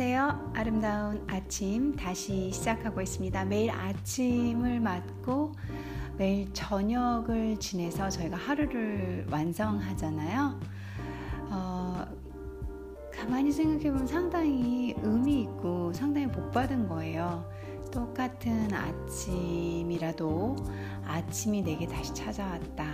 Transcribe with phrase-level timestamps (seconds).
[0.00, 0.52] 안녕하세요.
[0.54, 3.44] 아름다운 아침 다시 시작하고 있습니다.
[3.46, 5.50] 매일 아침을 맞고
[6.16, 10.60] 매일 저녁을 지내서 저희가 하루를 완성하잖아요.
[11.50, 12.04] 어,
[13.12, 17.44] 가만히 생각해보면 상당히 의미 있고 상당히 복 받은 거예요.
[17.90, 20.54] 똑같은 아침이라도
[21.08, 22.86] 아침이 내게 다시 찾아왔다.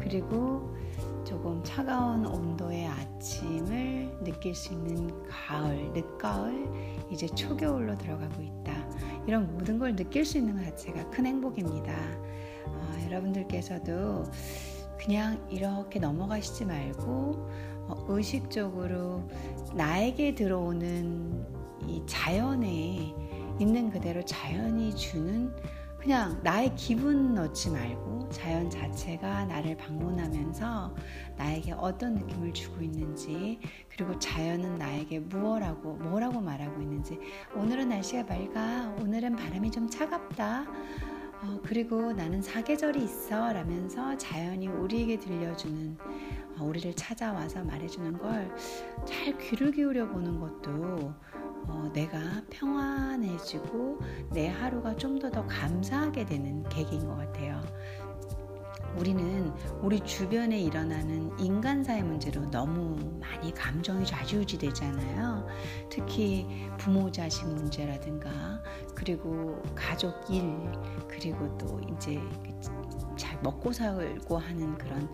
[0.00, 0.73] 그리고
[1.24, 6.68] 조금 차가운 온도의 아침을 느낄 수 있는 가을, 늦가을,
[7.10, 8.88] 이제 초겨울로 들어가고 있다.
[9.26, 11.92] 이런 모든 걸 느낄 수 있는 것 자체가 큰 행복입니다.
[12.66, 14.24] 어, 여러분들께서도
[14.98, 17.48] 그냥 이렇게 넘어가시지 말고
[17.88, 19.28] 어, 의식적으로
[19.74, 21.46] 나에게 들어오는
[21.86, 23.14] 이 자연에
[23.58, 25.54] 있는 그대로 자연이 주는
[25.98, 30.94] 그냥 나의 기분 넣지 말고 자연 자체가 나를 방문하면서
[31.36, 37.18] 나에게 어떤 느낌을 주고 있는지 그리고 자연은 나에게 무엇라고 뭐라고 말하고 있는지.
[37.54, 38.96] 오늘은 날씨가 맑아.
[39.00, 40.66] 오늘은 바람이 좀 차갑다.
[41.42, 45.96] 어, 그리고 나는 사계절이 있어 라면서 자연이 우리에게 들려주는
[46.58, 48.50] 어, 우리를 찾아와서 말해주는 걸
[49.06, 51.12] 잘 귀를 기울여 보는 것도
[51.66, 52.18] 어, 내가
[52.50, 53.98] 평안해지고
[54.32, 57.62] 내 하루가 좀 더더 감사하게 되는 계기인 것 같아요.
[58.96, 65.46] 우리는 우리 주변에 일어나는 인간사의 문제로 너무 많이 감정이 좌지우지 되잖아요.
[65.90, 66.46] 특히
[66.78, 68.62] 부모 자식 문제라든가
[68.94, 70.54] 그리고 가족 일
[71.08, 72.20] 그리고 또 이제
[73.16, 75.08] 잘 먹고 살고 하는 그런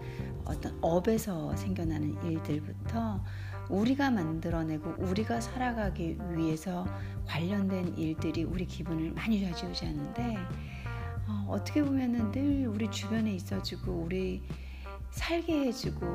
[0.44, 3.22] 어떤 업에서 생겨나는 일들부터
[3.68, 6.86] 우리가 만들어내고 우리가 살아가기 위해서
[7.26, 10.36] 관련된 일들이 우리 기분을 많이 좌지우지하는데
[11.46, 14.42] 어, 떻게 보면은 늘 우리 주변에 있어주고 우리
[15.10, 16.06] 살게 해주고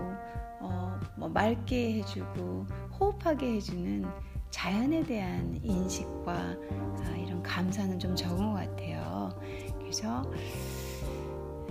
[0.62, 2.66] 어, 뭐 맑게 해주고
[3.00, 4.06] 호흡하게 해주는
[4.50, 9.30] 자연에 대한 인식과 아, 이런 감사는 좀 적은 것 같아요.
[9.80, 10.24] 그래서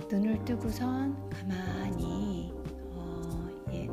[0.09, 2.53] 눈을 뜨고선 가만히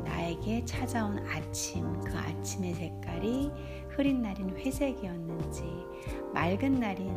[0.03, 3.51] 나에게 찾아온 아침, 그 아침의 색깔이
[3.89, 5.63] 흐린 날인 회색이었는지,
[6.33, 7.07] 맑은 날인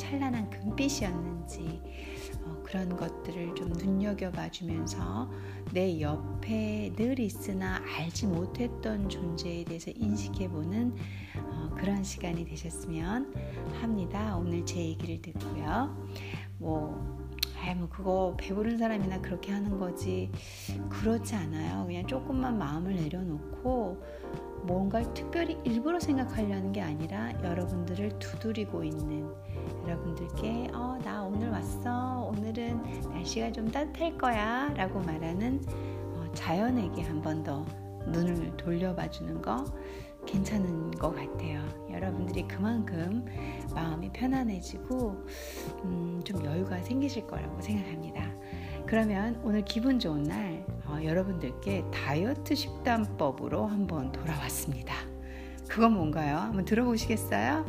[0.00, 1.82] 찬란한 금빛이었는지,
[2.42, 5.30] 어, 그런 것들을 좀 눈여겨봐 주면서
[5.74, 10.96] 내 옆에 늘 있으나 알지 못했던 존재에 대해서 인식해보는
[11.36, 13.34] 어, 그런 시간이 되셨으면
[13.80, 14.38] 합니다.
[14.38, 15.94] 오늘 제 얘기를 듣고요.
[16.56, 17.20] 뭐,
[17.62, 20.30] 아이 뭐 그거 배부른 사람이나 그렇게 하는 거지
[20.88, 21.84] 그렇지 않아요.
[21.84, 24.02] 그냥 조금만 마음을 내려놓고
[24.62, 29.28] 뭔가를 특별히 일부러 생각하려는 게 아니라 여러분들을 두드리고 있는
[29.86, 32.30] 여러분들께 어, 나 오늘 왔어.
[32.36, 34.72] 오늘은 날씨가 좀 따뜻할 거야.
[34.76, 35.60] 라고 말하는
[36.14, 37.64] 어, 자연에게 한 번 더
[38.06, 39.64] 눈을 돌려봐 주는 거
[40.26, 41.62] 괜찮은 것 같아요.
[41.90, 43.24] 여러분들이 그만큼
[43.74, 45.24] 마음이 편안해지고
[45.84, 48.30] 음, 좀 여유가 생기실 거라고 생각합니다.
[48.86, 50.59] 그러면 오늘 기분 좋은 날 어,
[51.04, 54.94] 여러분들께 다이어트 식단법으로 한번 돌아왔습니다.
[55.68, 56.36] 그건 뭔가요?
[56.36, 57.64] 한번 들어보시겠어요?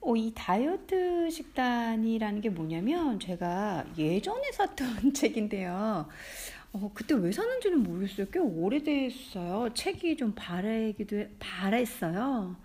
[0.00, 6.06] 어, 이 다이어트 식단이라는 게 뭐냐면 제가 예전에 샀던 책인데요.
[6.72, 8.26] 어, 그때 왜 샀는지는 모르겠어요.
[8.30, 9.72] 꽤 오래됐어요.
[9.74, 12.56] 책이 좀 바래기도 바랬어요.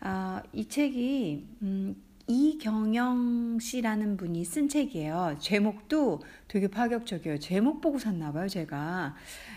[0.00, 5.36] 아, 이 책이 음, 이경영 씨라는 분이 쓴 책이에요.
[5.40, 7.38] 제목도 되게 파격적이에요.
[7.38, 9.14] 제목 보고 샀나 봐요, 제가.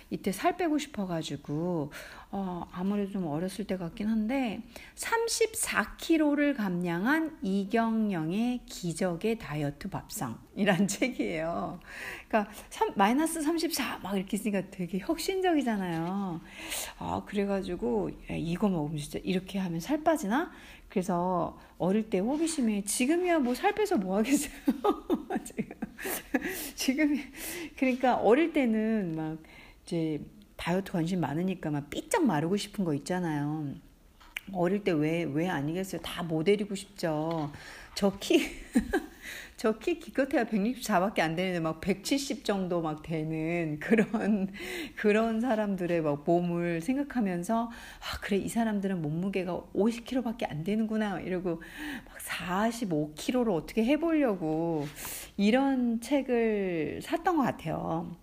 [0.10, 1.92] 이때 살 빼고 싶어가지고,
[2.32, 4.62] 어, 아무래도 좀 어렸을 때 같긴 한데,
[4.96, 11.80] 34kg를 감량한 이경영의 기적의 다이어트 밥상이란 책이에요.
[12.28, 16.40] 그러니까, 3, 마이너스 34, 막 이렇게 있으니까 되게 혁신적이잖아요.
[17.00, 20.52] 아, 그래가지고, 야, 이거 먹으면 진짜 이렇게 하면 살 빠지나?
[20.96, 24.50] 그래서 어릴 때 호기심에 지금이야 뭐 살 빼서 뭐 하겠어요.
[26.76, 27.18] 지금
[27.76, 29.38] 그러니까 어릴 때는 막
[29.84, 30.22] 이제
[30.56, 33.76] 다이어트 관심 많으니까 막 삐쩍 마르고 싶은 거 있잖아요.
[34.54, 36.00] 어릴 때 왜 왜 아니겠어요?
[36.02, 37.52] 다 모델이고 싶죠.
[37.94, 38.48] 저 키,
[39.58, 44.52] 저 키 기껏해야 164밖에 안 되는데 막 170 정도 막 되는 그런,
[44.96, 51.20] 그런 사람들의 막 몸을 생각하면서, 아, 그래, 이 사람들은 몸무게가 50kg밖에 안 되는구나.
[51.22, 51.62] 이러고
[52.06, 54.88] 막 45kg로 어떻게 해보려고
[55.38, 58.16] 이런 책을 샀던 것 같아요.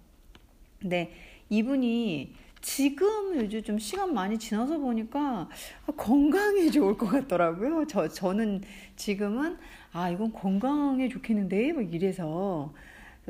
[0.80, 1.12] 근데
[1.48, 5.48] 이분이 지금 요즘 좀 시간 많이 지나서 보니까
[5.96, 7.86] 건강에 좋을 것 같더라고요.
[7.88, 8.62] 저, 저는
[9.02, 9.58] 지금은
[9.92, 11.72] 아, 이건 건강에 좋겠는데?
[11.72, 12.72] 막 이래서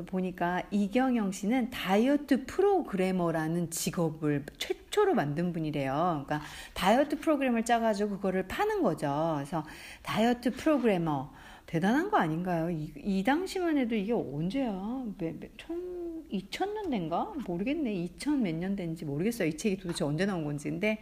[0.07, 6.25] 보니까 이경영 씨는 다이어트 프로그래머라는 직업을 최초로 만든 분이래요.
[6.27, 6.43] 그러니까
[6.75, 9.35] 다이어트 프로그램을 짜가지고 그거를 파는 거죠.
[9.37, 9.65] 그래서
[10.03, 11.33] 다이어트 프로그래머
[11.65, 12.69] 대단한 거 아닌가요?
[12.71, 14.73] 이, 이 당시만 해도 이게 언제야?
[15.17, 17.47] 몇, 몇, 천, 2000년대인가?
[17.47, 17.95] 모르겠네.
[17.95, 19.49] 2000 몇 년대인지 모르겠어요.
[19.49, 20.69] 이 책이 도대체 언제 나온 건지.
[20.69, 20.99] 근데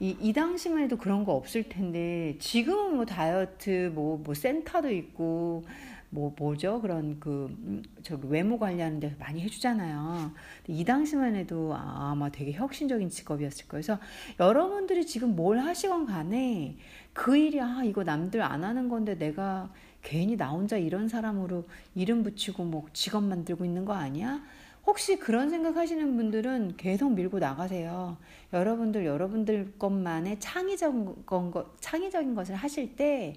[0.00, 5.64] 이, 이 당시만 해도 그런 거 없을 텐데 지금은 뭐 다이어트 뭐, 뭐 센터도 있고
[6.10, 10.32] 뭐 뭐죠 그런 그 음, 저기 외모 관리하는 데 많이 해주잖아요.
[10.68, 13.82] 이 당시만 해도 아마 되게 혁신적인 직업이었을 거예요.
[13.82, 13.98] 그래서
[14.40, 16.76] 여러분들이 지금 뭘 하시건 간에
[17.12, 19.70] 그 일이 아 이거 남들 안 하는 건데 내가
[20.02, 24.40] 괜히 나 혼자 이런 사람으로 이름 붙이고 뭐 직업 만들고 있는 거 아니야?
[24.88, 28.16] 혹시 그런 생각하시는 분들은 계속 밀고 나가세요.
[28.54, 33.34] 여러분들 여러분들 것만의 창의적인 것, 창의적인 것을 하실 때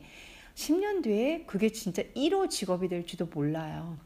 [0.55, 3.97] 10년 뒤에 그게 진짜 1호 직업이 될지도 몰라요.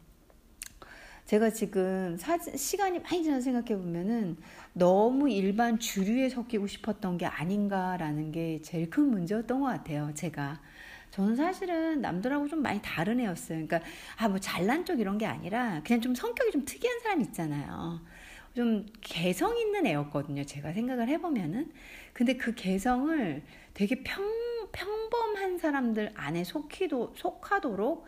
[1.26, 4.38] 제가 지금 사진, 시간이 많이 지나 생각해 보면은
[4.74, 10.12] 너무 일반 주류에 섞이고 싶었던 게 아닌가라는 게 제일 큰 문제였던 것 같아요.
[10.16, 10.60] 제가.
[11.16, 13.66] 저는 사실은 남들하고 좀 많이 다른 애였어요.
[13.66, 13.80] 그러니까,
[14.18, 18.02] 아, 뭐 잘난 쪽 이런 게 아니라 그냥 좀 성격이 좀 특이한 사람 있잖아요.
[18.54, 20.44] 좀 개성 있는 애였거든요.
[20.44, 21.72] 제가 생각을 해보면은.
[22.12, 23.42] 근데 그 개성을
[23.74, 24.26] 되게 평,
[24.74, 28.06] 평범한 사람들 안에 속히도, 속하도록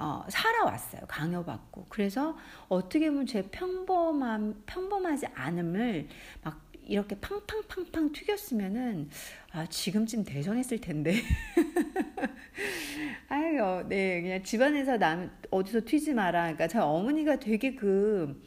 [0.00, 1.02] 어, 살아왔어요.
[1.06, 1.86] 강요받고.
[1.90, 2.34] 그래서
[2.68, 6.08] 어떻게 보면 제 평범함, 평범하지 않음을
[6.42, 9.10] 막 이렇게 팡팡팡팡 튀겼으면은
[9.52, 11.14] 아, 지금쯤 대성했을 텐데.
[13.28, 16.42] 아유, 네, 그냥 집안에서 남 어디서 튀지 마라.
[16.42, 18.42] 그러니까 저희 어머니가 되게 그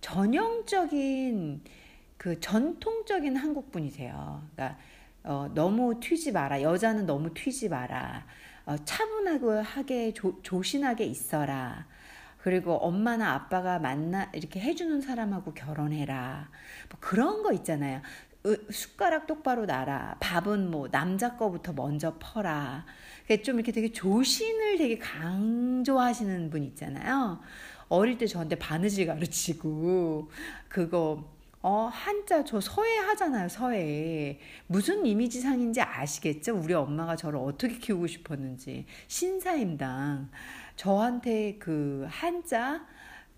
[0.00, 1.62] 전형적인
[2.16, 4.42] 그 전통적인 한국 분이세요.
[4.54, 4.78] 그러니까
[5.22, 6.62] 어, 너무 튀지 마라.
[6.62, 8.26] 여자는 너무 튀지 마라.
[8.66, 11.86] 어, 차분하게 조, 조신하게 있어라.
[12.44, 16.50] 그리고 엄마나 아빠가 만나 이렇게 해주는 사람하고 결혼해라.
[16.90, 18.02] 뭐 그런 거 있잖아요.
[18.68, 20.18] 숟가락 똑바로 놔라.
[20.20, 22.84] 밥은 뭐 남자 거부터 먼저 퍼라.
[23.42, 27.40] 좀 이렇게 되게 조신을 되게 강조하시는 분 있잖아요.
[27.88, 30.30] 어릴 때 저한테 바느질 가르치고
[30.68, 31.33] 그거
[31.66, 34.38] 어, 한자 저 서예 하잖아요, 서예.
[34.66, 36.58] 무슨 이미지상인지 아시겠죠?
[36.58, 38.84] 우리 엄마가 저를 어떻게 키우고 싶었는지.
[39.08, 40.30] 신사임당.
[40.76, 42.86] 저한테 그 한자,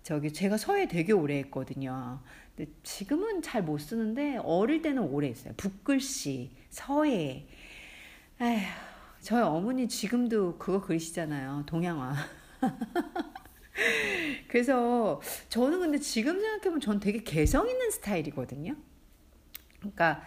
[0.03, 2.19] 저기 제가 서예 되게 오래 했거든요.
[2.55, 5.53] 근데 지금은 잘 못 쓰는데 어릴 때는 오래 했어요.
[5.55, 7.47] 붓글씨, 서예.
[8.41, 8.59] 에휴,
[9.21, 11.63] 저희 어머니 지금도 그거 그리시잖아요.
[11.65, 12.13] 동양화.
[14.47, 18.75] 그래서 저는 근데 지금 생각해보면 전 되게 개성 있는 스타일이거든요.
[19.79, 20.23] 그러니까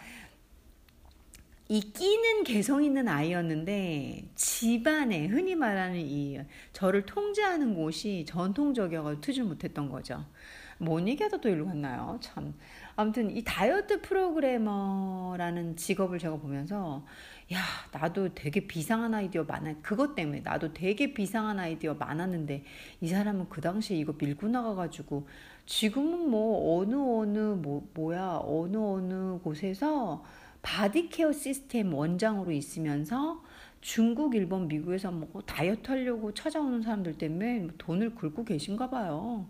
[1.68, 6.40] 이 끼는 개성 있는 아이였는데 집안에 흔히 말하는 이
[6.72, 10.24] 저를 통제하는 곳이 전통적이어서 트질 못했던 거죠.
[10.78, 12.18] 뭔 얘기하다 또 일로 갔나요?
[12.20, 12.54] 참.
[12.96, 17.04] 아무튼 이 다이어트 프로그래머라는 직업을 제가 보면서
[17.52, 17.58] 야,
[17.92, 19.74] 나도 되게 비상한 아이디어 많아.
[19.82, 22.62] 그것 때문에 나도 되게 비상한 아이디어 많았는데
[23.00, 25.26] 이 사람은 그 당시에 이거 밀고 나가가지고
[25.66, 30.24] 지금은 뭐 어느 어느 뭐 뭐야 어느 어느 곳에서
[30.62, 33.42] body care 시스템 원장으로 있으면서
[33.80, 39.48] 중국, 일본, 미국에서 뭐 다이어트 하려고 찾아오는 사람들 때문에 돈을 긁고 계신가 봐요.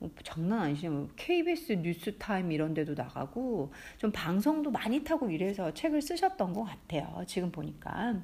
[0.00, 0.90] 뭐 장난 아니시죠?
[0.90, 7.22] 뭐 KBS 뉴스타임 이런 데도 나가고 좀 방송도 많이 타고 이래서 책을 쓰셨던 것 같아요.
[7.26, 8.16] 지금 보니까.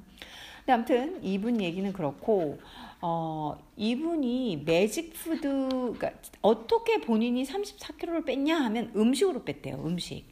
[0.60, 2.58] 근데 아무튼 이분 얘기는 그렇고
[3.02, 9.76] 어, 이분이 magic food 그러니까 어떻게 본인이 34kg를 뺐냐 하면 음식으로 뺐대요.
[9.84, 10.24] 음식.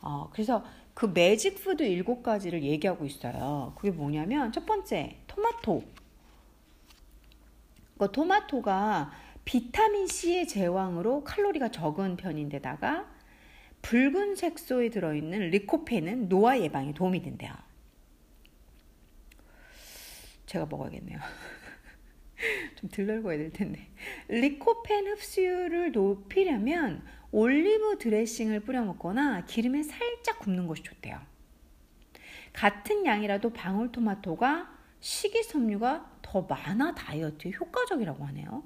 [0.00, 0.64] 어, 그래서
[0.94, 3.74] 그 magic food 일곱 가지를 얘기하고 있어요.
[3.76, 5.82] 그게 뭐냐면 첫 번째 토마토.
[7.98, 9.10] 그 토마토가
[9.48, 13.10] 비타민 C의 제왕으로 칼로리가 적은 편인데다가
[13.80, 17.54] 붉은 색소에 들어있는 리코펜은 노화 예방에 도움이 된대요.
[20.44, 21.18] 제가 먹어야겠네요.
[22.76, 23.88] 좀 들러먹어야 될 텐데.
[24.28, 27.02] 리코펜 흡수율을 높이려면
[27.32, 31.18] 올리브 드레싱을 뿌려 먹거나 기름에 살짝 굽는 것이 좋대요.
[32.52, 38.64] 같은 양이라도 방울토마토가 식이섬유가 더 많아 다이어트에 효과적이라고 하네요.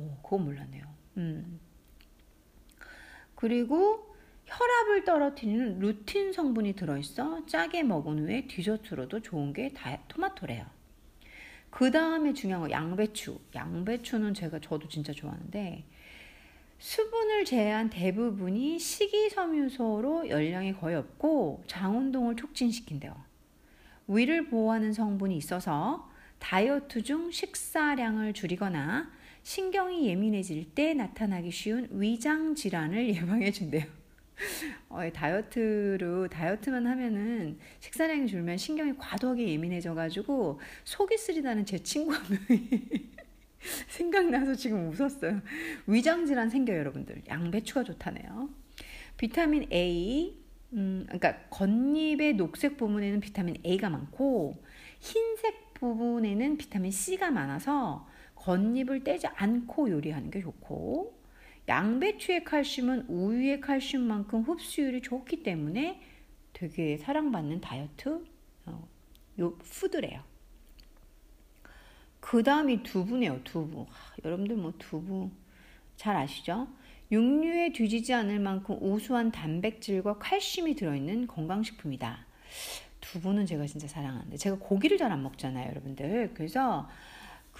[0.00, 0.84] 오, 그건 몰랐네요.
[1.18, 1.60] 음.
[3.34, 4.14] 그리고
[4.46, 10.66] 혈압을 떨어뜨리는 루틴 성분이 들어있어 짜게 먹은 후에 디저트로도 좋은 게 다, 토마토래요.
[11.70, 13.38] 그 다음에 중요한 거 양배추.
[13.54, 15.84] 양배추는 제가 저도 진짜 좋아하는데
[16.78, 23.14] 수분을 제외한 대부분이 식이섬유소로 열량이 거의 없고 장운동을 촉진시킨대요.
[24.08, 29.10] 위를 보호하는 성분이 있어서 다이어트 중 식사량을 줄이거나
[29.42, 33.84] 신경이 예민해질 때 나타나기 쉬운 위장 질환을 예방해 준대요.
[34.88, 42.22] 어, 다이어트로 다이어트만 하면은 식사량이 줄면 신경이 과도하게 예민해져 가지고 속이 쓰리다는 제 친구 한
[42.28, 42.70] 명이
[43.88, 45.40] 생각나서 지금 웃었어요.
[45.86, 47.22] 위장 질환 생겨요, 여러분들.
[47.28, 48.48] 양배추가 좋다네요.
[49.18, 50.34] 비타민 A,
[50.72, 54.62] 음, 그러니까 겉잎의 녹색 부분에는 비타민 A가 많고
[55.00, 58.08] 흰색 부분에는 비타민 C가 많아서
[58.40, 61.18] 겉잎을 떼지 않고 요리하는 게 좋고
[61.68, 66.00] 양배추의 칼슘은 우유의 칼슘만큼 흡수율이 좋기 때문에
[66.52, 68.24] 되게 사랑받는 다이어트
[68.66, 68.88] 어,
[69.38, 70.22] 요 푸드래요.
[72.18, 73.42] 그 다음이 두부네요.
[73.44, 73.86] 두부.
[73.88, 75.30] 하, 여러분들 뭐 두부
[75.96, 76.68] 잘 아시죠?
[77.12, 82.26] 육류에 뒤지지 않을 만큼 우수한 단백질과 칼슘이 들어있는 건강식품이다.
[83.00, 86.32] 두부는 제가 진짜 사랑하는데 제가 고기를 잘 안 먹잖아요, 여러분들.
[86.34, 86.88] 그래서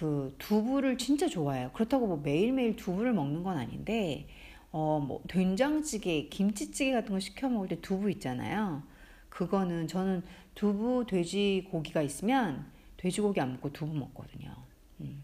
[0.01, 1.71] 그 두부를 진짜 좋아해요.
[1.75, 4.27] 그렇다고 뭐 매일매일 두부를 먹는 건 아닌데
[4.73, 8.83] 어 뭐 된장찌개, 김치찌개 같은 거 시켜 먹을 때 두부 있잖아요.
[9.29, 10.23] 그거는 저는
[10.55, 12.65] 두부 돼지고기가 있으면
[12.97, 14.55] 돼지고기 안 먹고 두부 먹거든요.
[15.01, 15.23] 음.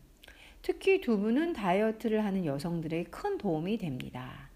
[0.60, 4.50] 특히 두부는 다이어트를 하는 여성들에게 큰 도움이 됩니다.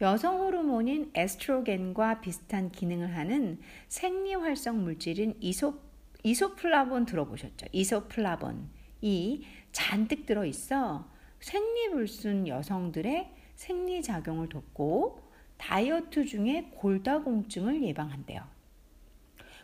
[0.00, 5.78] 여성 호르몬인 에스트로겐과 비슷한 기능을 하는 생리활성 물질인 이소,
[6.24, 7.66] 이소플라본 들어보셨죠?
[7.70, 11.08] 이소플라본 이 잔뜩 들어 있어
[11.40, 15.20] 생리불순 여성들의 생리작용을 돕고
[15.56, 18.42] 다이어트 중에 골다공증을 예방한대요.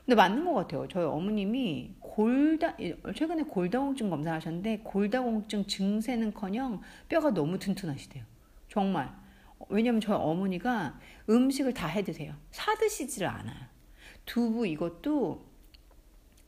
[0.05, 0.87] 근데 맞는 것 같아요.
[0.89, 2.77] 저희 어머님이 골다
[3.15, 8.25] 최근에 골다공증 검사하셨는데 골다공증 증세는커녕 뼈가 너무 튼튼하시대요.
[8.69, 9.13] 정말.
[9.69, 12.35] 왜냐면 저희 어머니가 음식을 다 해드세요.
[12.51, 13.67] 사 드시지를 않아요.
[14.27, 15.45] 두부 이것도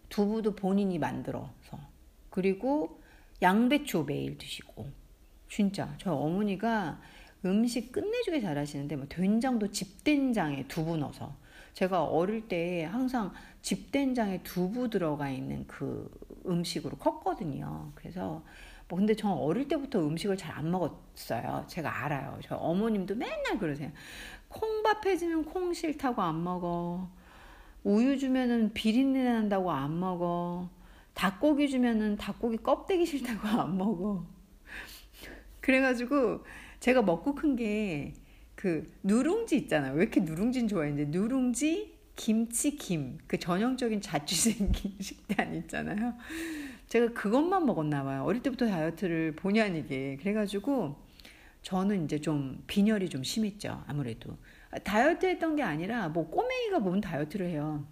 [0.08, 1.78] 두부도 본인이 만들어서
[2.30, 3.00] 그리고
[3.42, 4.88] 양배추 매일 드시고
[5.48, 7.00] 진짜 저희 어머니가
[7.44, 11.36] 음식 끝내주게 잘하시는데 뭐 된장도 집된장에 두부 넣어서
[11.74, 13.32] 제가 어릴 때 항상
[13.62, 16.10] 집된장에 두부 들어가 있는 그
[16.46, 17.92] 음식으로 컸거든요.
[17.94, 18.42] 그래서
[18.88, 21.64] 뭐 근데 저 어릴 때부터 음식을 잘 안 먹었어요.
[21.68, 22.38] 제가 알아요.
[22.42, 23.92] 저 어머님도 맨날 그러세요.
[24.48, 27.08] 콩밥 해주면 콩 싫다고 안 먹어.
[27.84, 30.68] 우유 주면은 비린내 난다고 안 먹어.
[31.18, 34.24] 닭고기 주면은 닭고기 껍데기 싫다고 안 먹어.
[35.60, 36.44] 그래가지고
[36.80, 38.14] 제가 먹고 큰 게
[38.58, 39.94] 그 누룽지 있잖아요.
[39.94, 43.18] 왜 이렇게 누룽지는 좋아했는데 누룽지, 김치, 김.
[43.28, 46.14] 그 전형적인 자취생긴 식단 있잖아요.
[46.88, 48.24] 제가 그것만 먹었나 봐요.
[48.24, 50.16] 어릴 때부터 다이어트를 본의 아니게.
[50.20, 50.96] 그래가지고
[51.62, 53.84] 저는 이제 좀 빈혈이 좀 심했죠.
[53.86, 54.36] 아무래도.
[54.82, 57.86] 다이어트 했던 게 아니라 뭐 꼬맹이가 뭔 다이어트를 해요.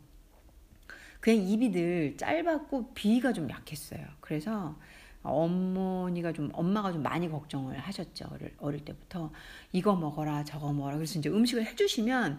[1.27, 4.01] 그냥 입이 늘 짧았고 비위가 좀 약했어요.
[4.21, 4.79] 그래서
[5.25, 9.33] 어머니가 좀 엄마가 좀 많이 걱정을 하셨죠 어릴, 어릴 때부터.
[9.73, 10.95] 이거 먹어라 저거 먹어라.
[10.95, 12.39] 그래서 이제 음식을 해주시면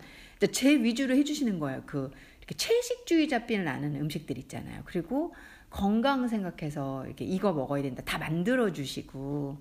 [0.53, 1.83] 제 위주로 해주시는 거예요.
[1.85, 4.83] 그 이렇게 채식주의자 삘 나는 음식들 있잖아요.
[4.85, 5.35] 그리고
[5.69, 8.03] 건강 생각해서 이렇게 이거 먹어야 된다.
[8.05, 9.57] 다 만들어 주시고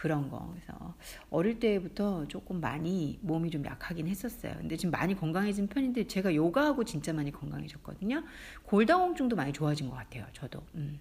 [0.00, 0.94] 그런 거 그래서
[1.28, 6.84] 어릴 때부터 조금 많이 몸이 좀 약하긴 했었어요 근데 지금 많이 건강해진 편인데 제가 요가하고
[6.84, 8.22] 진짜 많이 건강해졌거든요
[8.64, 11.00] 골다공증도 많이 좋아진 것 같아요 저도 음.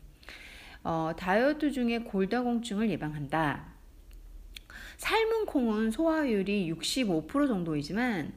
[0.84, 3.66] 어, 다이어트 중에 골다공증을 예방한다.
[4.98, 8.34] 삶은 콩은 소화율이 65% 정도이지만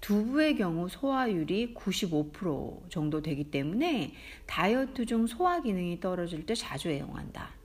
[0.00, 4.12] 두부의 경우 소화율이 95% 정도 되기 때문에
[4.46, 7.55] 다이어트 중 소화 기능이 떨어질 때 자주 애용한다.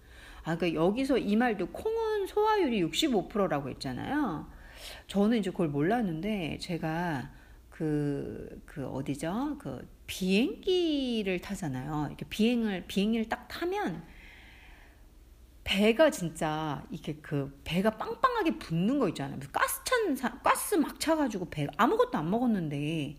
[0.44, 4.48] 아, 그러니까 여기서 이 말도 콩은 소화율이 65%라고 했잖아요.
[5.08, 7.30] 저는 이제 그걸 몰랐는데 제가
[7.70, 9.58] 그, 그 어디죠?
[9.60, 12.08] 그 비행기를 타잖아요.
[12.08, 14.04] 이렇게 비행을, 비행기를 딱 타면
[15.64, 19.40] 배가 진짜 이게 그 배가 빵빵하게 붙는 거 있잖아요.
[19.52, 19.82] 가스
[20.16, 23.16] 찬 가스 막 차가지고 배 아무것도 안 먹었는데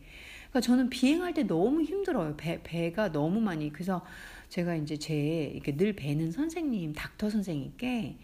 [0.50, 2.36] 그러니까 저는 비행할 때 너무 힘들어요.
[2.36, 4.04] 배 배가 너무 많이 그래서
[4.52, 8.18] 제가 이제 제 이렇게 늘 뵈는 선생님 닥터 선생님께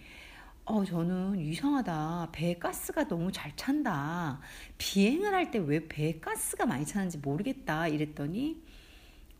[0.66, 2.28] 어 저는 이상하다.
[2.32, 4.38] 배 가스가 너무 잘 찬다.
[4.76, 7.88] 비행을 할 때 왜배 가스가 많이 차는지 모르겠다.
[7.88, 8.62] 이랬더니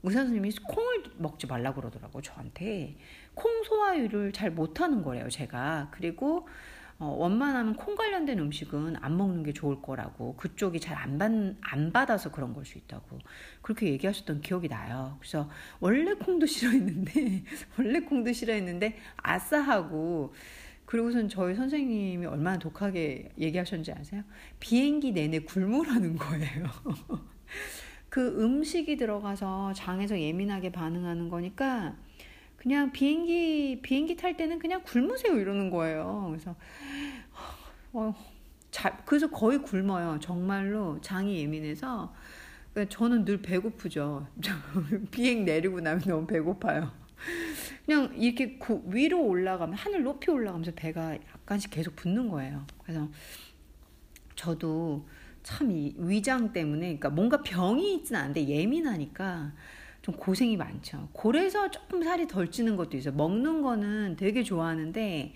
[0.02, 2.97] 의사 선생님이 콩을 먹지 말라고 그러더라고 저한테.
[3.35, 5.90] 콩 소화율을 잘 못하는 거래요 제가.
[5.90, 6.49] 그리고
[7.00, 12.55] 어, 원만하면 콩 관련된 음식은 안 먹는 게 좋을 거라고 그쪽이 잘안 안 받아서 그런
[12.55, 13.19] 걸 수 있다고
[13.62, 15.17] 그렇게 얘기하셨던 기억이 나요.
[15.21, 15.49] 그래서
[15.81, 17.45] 원래 콩도 싫어했는데
[17.78, 20.35] 원래 콩도 싫어했는데 아싸하고
[20.87, 24.23] 그리고선 저희 선생님이 얼마나 독하게 얘기하셨는지 아세요?
[24.59, 26.67] 비행기 내내 굶으라는 거예요.
[28.09, 31.97] 그 음식이 들어가서 장에서 예민하게 반응하는 거니까
[32.59, 36.27] 그냥 비행기 비행기 탈 때는 그냥 굶으세요 이러는 거예요.
[36.31, 36.57] 그래서
[37.93, 38.15] 어,
[38.71, 40.19] 자, 그래서 거의 굶어요.
[40.21, 42.15] 정말로 장이 예민해서
[42.75, 44.27] 그러니까 저는 늘 배고프죠.
[45.11, 46.93] 비행 내리고 나면 너무 배고파요.
[47.87, 52.67] 그냥 이렇게 위로 올라가면 하늘 높이 올라가면서 배가 약간씩 계속 붓는 거예요.
[52.83, 53.09] 그래서
[54.37, 55.07] 저도
[55.43, 59.53] 참 이 위장 때문에 그러니까 뭔가 병이 있지는 않은데 예민하니까
[60.09, 61.11] 좀 고생이 많죠.
[61.12, 63.15] 그래서 조금 살이 덜 찌는 것도 있어요.
[63.15, 65.35] 먹는 거는 되게 좋아하는데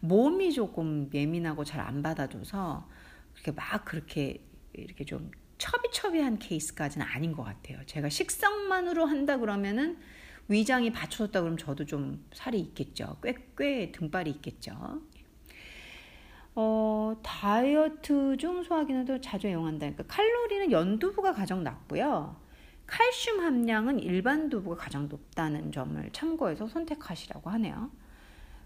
[0.00, 2.88] 몸이 조금 예민하고 잘 안 받아줘서
[3.34, 7.78] 그렇게 막 그렇게 이렇게 좀 처비처비한 케이스까지는 아닌 것 같아요.
[7.84, 9.98] 제가 식성만으로 한다 그러면은
[10.48, 13.18] 위장이 받쳐졌다 그러면 저도 좀 살이 있겠죠.
[13.22, 15.02] 꽤, 꽤 등발이 있겠죠.
[16.54, 19.80] 어, 다이어트 중 소화기능도 자주 이용한다.
[19.80, 22.43] 그러니까 칼로리는 연두부가 가장 낮고요.
[22.86, 27.90] 칼슘 함량은 일반 두부가 가장 높다는 점을 참고해서 선택하시라고 하네요.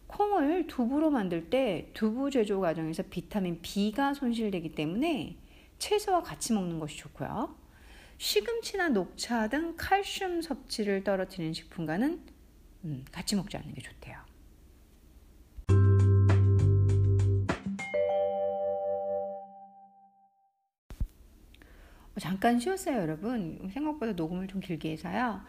[0.09, 5.37] 콩을 두부로 만들 때 두부 제조 과정에서 비타민 B가 손실되기 때문에
[5.79, 7.55] 채소와 같이 먹는 것이 좋고요.
[8.17, 12.21] 시금치나 녹차 등 칼슘 섭취를 떨어뜨리는 식품과는
[12.85, 14.28] 음, 같이 먹지 않는 게 좋대요.
[22.21, 23.69] 잠깐 쉬었어요, 여러분.
[23.73, 25.41] 생각보다 녹음을 좀 길게 해서요.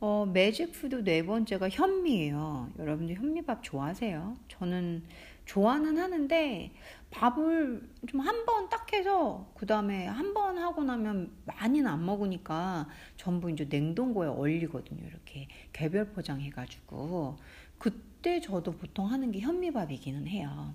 [0.00, 2.70] 어, 매직푸드 네 번째가 현미예요.
[2.78, 4.36] 여러분들 현미밥 좋아하세요?
[4.48, 5.02] 저는
[5.44, 6.72] 좋아는 하는데
[7.10, 12.88] 밥을 좀 한 번 딱 해서 그 다음에 한 번 하고 나면 많이는 안 먹으니까
[13.16, 15.04] 전부 이제 냉동고에 얼리거든요.
[15.06, 17.36] 이렇게 개별 포장해가지고
[17.78, 20.74] 그때 저도 보통 하는 게 현미밥이기는 해요.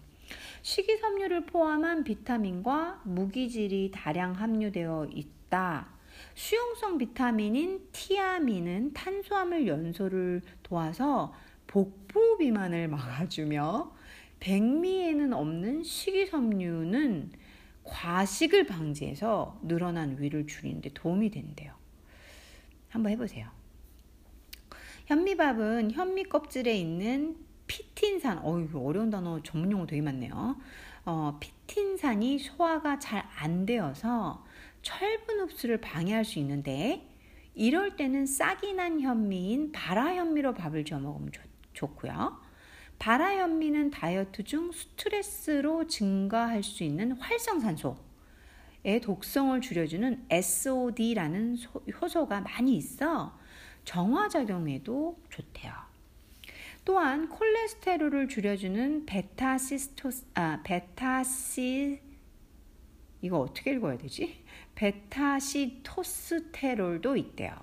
[0.62, 5.90] 식이섬유를 포함한 비타민과 무기질이 다량 함유되어 있다.
[6.34, 11.34] 수용성 비타민인 티아민은 탄수화물 연소를 도와서
[11.68, 13.94] 복부 비만을 막아주며
[14.40, 17.32] 백미에는 없는 식이섬유는
[17.84, 21.74] 과식을 방지해서 늘어난 위를 줄이는 데 도움이 된대요.
[22.90, 23.50] 한번 해보세요.
[25.06, 30.56] 현미밥은 현미 껍질에 있는 피틴산, 어이 어려운 단어 전문 용어 되게 많네요.
[31.06, 34.44] 어, 피틴산이 소화가 잘 안 되어서
[34.82, 37.08] 철분 흡수를 방해할 수 있는데
[37.54, 41.42] 이럴 때는 싹이 난 현미인 바라 현미로 밥을 지어 먹으면 좋,
[41.74, 42.38] 좋고요.
[43.00, 47.98] 바라 현미는 다이어트 중 스트레스로 증가할 수 있는 활성산소의
[49.02, 51.58] 독성을 줄여주는 SOD라는
[52.02, 53.38] 효소가 많이 있어
[53.84, 55.74] 정화작용에도 좋대요.
[56.86, 62.00] 또한 콜레스테롤을 줄여주는 베타시스토스 아 베타시
[63.22, 64.44] 이거 어떻게 읽어야 되지?
[64.76, 67.56] 베타시토스테롤도 있대요.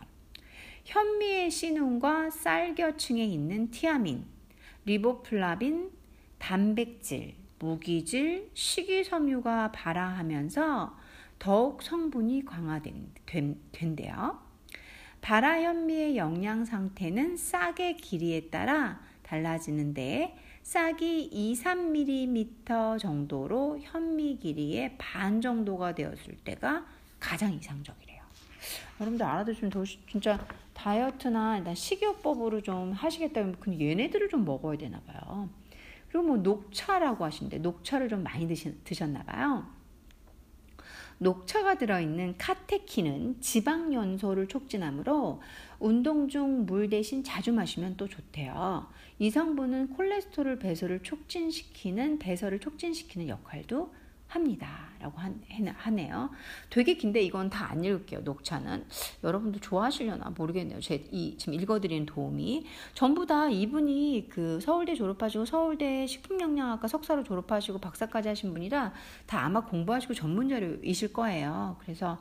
[0.84, 4.24] 현미의 씨눈과 쌀겨층에 있는 티아민,
[4.86, 5.92] 리보플라빈,
[6.38, 10.98] 단백질, 무기질, 식이섬유가 발아하면서
[11.38, 14.42] 더욱 성분이 강화된대요.
[15.20, 25.94] 발화현미의 영양 상태는 싹의 길이에 따라 달라지는데 싹이 2, 3mm 정도로 현미 길이의 반 정도가
[25.94, 26.84] 되었을 때가
[27.18, 28.20] 가장 이상적이래요.
[29.00, 30.38] 여러분들 알아두시면 더 진짜
[30.74, 35.48] 다이어트나 식이요법으로 좀 하시겠다 면 근데 얘네들을 좀 먹어야 되나 봐요.
[36.08, 38.46] 그리고 뭐 녹차라고 하시는데 녹차를 좀 많이
[38.84, 39.66] 드셨나 봐요.
[41.22, 45.40] 녹차가 들어있는 카테킨은 지방 연소를 촉진하므로
[45.78, 48.88] 운동 중 물 대신 자주 마시면 또 좋대요.
[49.18, 53.94] 이 성분은 콜레스테롤 배설을 촉진시키는 배설을 촉진시키는 역할도
[54.34, 54.90] 합니다.
[55.00, 56.30] 라고 하네요.
[56.70, 58.20] 되게 긴데 이건 다 안 읽을게요.
[58.20, 58.84] 녹차는.
[59.24, 60.80] 여러분도 좋아하시려나 모르겠네요.
[60.80, 62.64] 제 이 지금 읽어드리는 도움이.
[62.94, 68.92] 전부 다 이분이 그 서울대 졸업하시고 서울대 식품영양학과 석사로 졸업하시고 박사까지 하신 분이라
[69.26, 71.76] 다 아마 공부하시고 전문 자료이실 거예요.
[71.80, 72.18] 그래서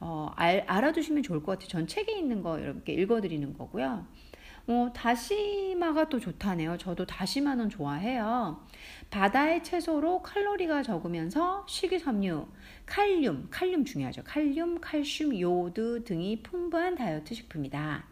[0.00, 1.68] 어, 알, 알아두시면 좋을 것 같아요.
[1.68, 4.06] 전 책에 있는 거 이렇게 읽어드리는 거고요.
[4.66, 6.78] 어, 다시마가 또 좋다네요.
[6.78, 8.64] 저도 다시마는 좋아해요.
[9.14, 12.48] 바다의 채소로 칼로리가 적으면서 식이섬유,
[12.84, 14.24] 칼륨, 칼륨 중요하죠.
[14.24, 18.04] 칼륨, 칼슘, 요드 등이 풍부한 다이어트 식품이다.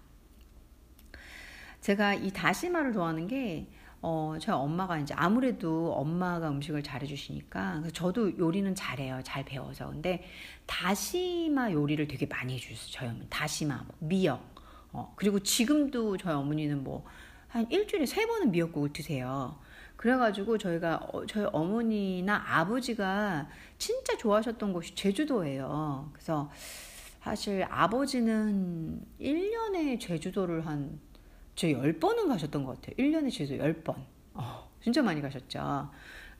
[1.81, 3.67] 제가 이 다시마를 좋아하는 게
[4.01, 9.23] 어, 저희 엄마가 이제 아무래도 엄마가 음식을 잘해주시니까 저도 요리는 잘해요.
[9.25, 9.91] 잘 배워서.
[9.91, 10.23] 근데
[10.67, 12.93] 다시마 요리를 되게 많이 해주셨어요.
[12.93, 13.27] 저희 어머니.
[13.29, 14.55] 다시마, 뭐 미역,
[14.93, 17.05] 어, 그리고 지금도 저희 어머니는 뭐
[17.53, 19.59] 한 일주일에 세 번은 미역국을 드세요.
[20.03, 26.11] 그래가지고 저희가 어, 저희 어머니나 아버지가 진짜 좋아하셨던 곳이 제주도예요.
[26.12, 26.51] 그래서
[27.21, 32.97] 사실 아버지는 1년에 제주도를 한저 10번은 가셨던 것 같아요.
[32.97, 33.95] 1년에 제주 10번.
[34.35, 35.88] 어, 진짜 많이 가셨죠.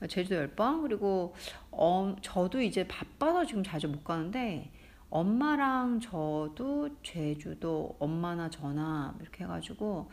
[0.09, 0.83] 제주도 10번.
[0.83, 1.33] 그리고,
[1.71, 4.73] 어, 저도 이제 바빠서 지금 자주 못 가는데,
[5.09, 10.11] 엄마랑 저도 제주도 엄마나 저나 이렇게 해가지고,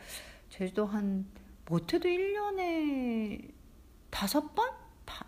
[0.50, 1.26] 제주도 한,
[1.70, 3.52] 못해도 1년에
[4.10, 4.68] 다섯 번?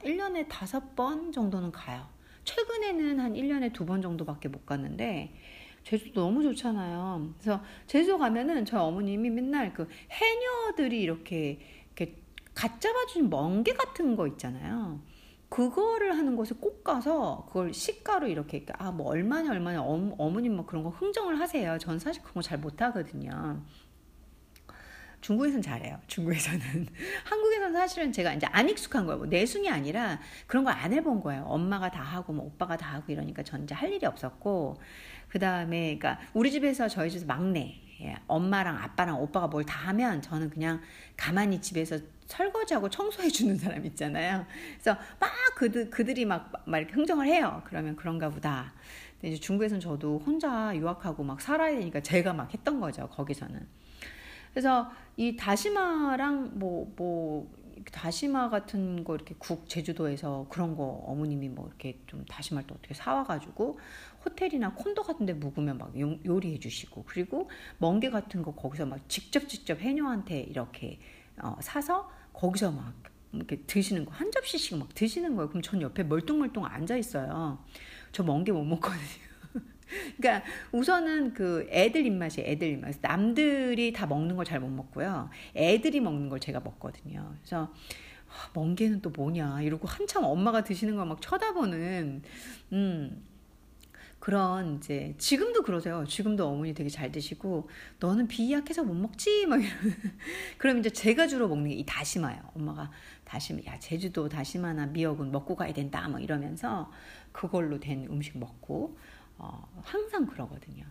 [0.03, 2.07] 1년에 다섯 번 정도는 가요.
[2.45, 5.35] 최근에는 한 1년에 두 번 정도밖에 못 갔는데,
[5.85, 7.35] 제주도 너무 좋잖아요.
[7.39, 11.61] 그래서 제주도 가면은 저희 어머님이 맨날 그 해녀들이 이렇게,
[11.97, 12.21] 이렇게
[12.55, 15.01] 갓 잡아준 멍게 같은 거 있잖아요.
[15.49, 20.65] 그거를 하는 곳에 꼭 가서 그걸 시가로 이렇게 아 뭐 얼마냐 얼마냐 어, 어머님 뭐
[20.67, 21.79] 그런 거 흥정을 하세요.
[21.79, 23.63] 전 사실 그런 거 잘 못하거든요.
[25.23, 25.99] 중국에서는 잘해요.
[26.09, 26.61] 중국에서는.
[27.25, 29.19] 한국에서는 사실은 제가 이제 안 익숙한 거예요.
[29.19, 31.45] 뭐 내숭이 아니라 그런 걸 안 해본 거예요.
[31.45, 34.81] 엄마가 다 하고 뭐 오빠가 다 하고 이러니까 전 이제 할 일이 없었고
[35.29, 40.21] 그 다음에 그러니까 우리 집에서 저희 집에서 막내 예, 엄마랑 아빠랑 오빠가 뭘 다 하면
[40.23, 40.81] 저는 그냥
[41.17, 44.45] 가만히 집에서 설거지하고 청소해 주는 사람 있잖아요.
[44.75, 47.63] 그래서 막 그들 그들이 막, 막 이렇게 흥정을 해요.
[47.67, 48.73] 그러면 그런가 보다.
[49.21, 53.09] 근데 이제 중국에서는 저도 혼자 유학하고 막 살아야 되니까 제가 막 했던 거죠.
[53.11, 53.82] 거기서는.
[54.53, 57.51] 그래서 이 다시마랑 뭐, 뭐,
[57.91, 62.95] 다시마 같은 거 이렇게 국 제주도에서 그런 거 어머님이 뭐 이렇게 좀 다시마를 또 어떻게
[62.95, 63.79] 사와가지고
[64.25, 69.49] 호텔이나 콘도 같은 데 묵으면 막 요리해 주시고 그리고 멍게 같은 거 거기서 막 직접
[69.49, 71.01] 직접 해녀한테 이렇게
[71.43, 72.95] 어, 사서 거기서 막
[73.33, 75.49] 이렇게 드시는 거 한 접시씩 막 드시는 거예요.
[75.49, 77.59] 그럼 전 옆에 멀뚱멀뚱 앉아 있어요.
[78.13, 79.32] 저 멍게 못 먹거든요.
[80.17, 82.95] 그러니까 우선은 그 애들 입맛이 애들 입맛.
[83.01, 85.31] 남들이 다 먹는 걸 잘 못 먹고요.
[85.57, 87.35] 애들이 먹는 걸 제가 먹거든요.
[87.41, 87.73] 그래서
[88.29, 92.23] 아, 멍게는 또 뭐냐 이러고 한참 엄마가 드시는 걸 막 쳐다보는
[92.73, 93.23] 음
[94.19, 96.05] 그런 이제 지금도 그러세요.
[96.07, 99.73] 지금도 어머니 되게 잘 드시고 너는 비약해서 못 먹지 막 이런.
[100.59, 102.41] 그럼 이제 제가 주로 먹는 게 이 다시마예요.
[102.55, 102.91] 엄마가
[103.25, 106.91] 다시마 야 제주도 다시마나 미역은 먹고 가야 된다 막 이러면서
[107.33, 108.97] 그걸로 된 음식 먹고
[109.43, 110.85] 어, 항상 그러거든요.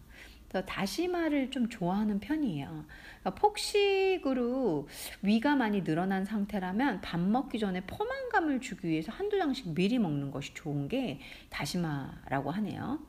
[0.49, 2.85] 그래서 다시마를 좀 좋아하는 편이에요.
[3.21, 4.89] 그러니까 폭식으로
[5.21, 10.53] 위가 많이 늘어난 상태라면 밥 먹기 전에 포만감을 주기 위해서 한두 장씩 미리 먹는 것이
[10.53, 12.99] 좋은 게 다시마라고 하네요.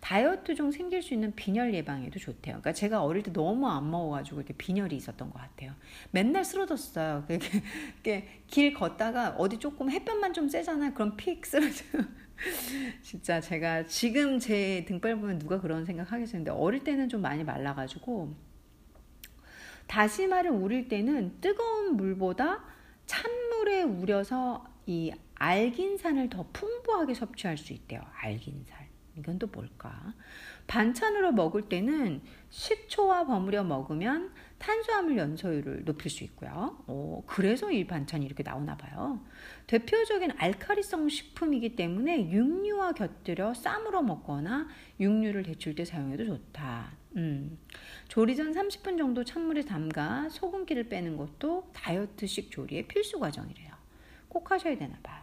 [0.00, 2.60] 다이어트 중 생길 수 있는 빈혈 예방에도 좋대요.
[2.60, 5.72] 그러니까 제가 어릴 때 너무 안 먹어가지고 이렇게 빈혈이 있었던 것 같아요.
[6.12, 7.26] 맨날 쓰러졌어요.
[8.04, 10.94] 이렇게 길 걷다가 어디 조금 햇볕만 좀 쐬잖아요.
[10.94, 12.21] 그럼 픽 쓰러져요.
[13.02, 18.34] 진짜 제가 지금 제 등발 보면 누가 그런 생각 하겠는데 어릴 때는 좀 많이 말라가지고
[19.86, 22.64] 다시마를 우릴 때는 뜨거운 물보다
[23.06, 28.00] 찬물에 우려서 이 알긴산을 더 풍부하게 섭취할 수 있대요.
[28.14, 28.81] 알긴산.
[29.16, 30.14] 이건 또 뭘까?
[30.66, 36.82] 반찬으로 먹을 때는 식초와 버무려 먹으면 탄수화물 연소율을 높일 수 있고요.
[36.86, 39.20] 오, 그래서 이 반찬이 이렇게 나오나 봐요.
[39.66, 44.68] 대표적인 알카리성 식품이기 때문에 육류와 곁들여 쌈으로 먹거나
[45.00, 46.92] 육류를 데칠 때 사용해도 좋다.
[47.16, 47.58] 음.
[48.08, 53.72] 조리 전 30분 정도 찬물에 담가 소금기를 빼는 것도 다이어트식 조리의 필수 과정이래요.
[54.28, 55.21] 꼭 하셔야 되나 봐요.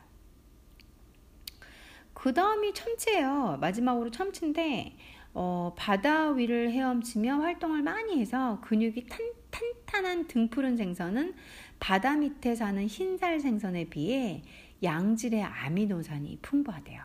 [2.19, 3.59] 그 다음이 참치예요.
[3.61, 4.97] 마지막으로 참치인데
[5.33, 11.33] 어, 바다 위를 헤엄치며 활동을 많이 해서 근육이 탄, 탄탄한 등푸른 생선은
[11.79, 14.43] 바다 밑에 사는 흰살 생선에 비해
[14.83, 17.01] 양질의 아미노산이 풍부하대요.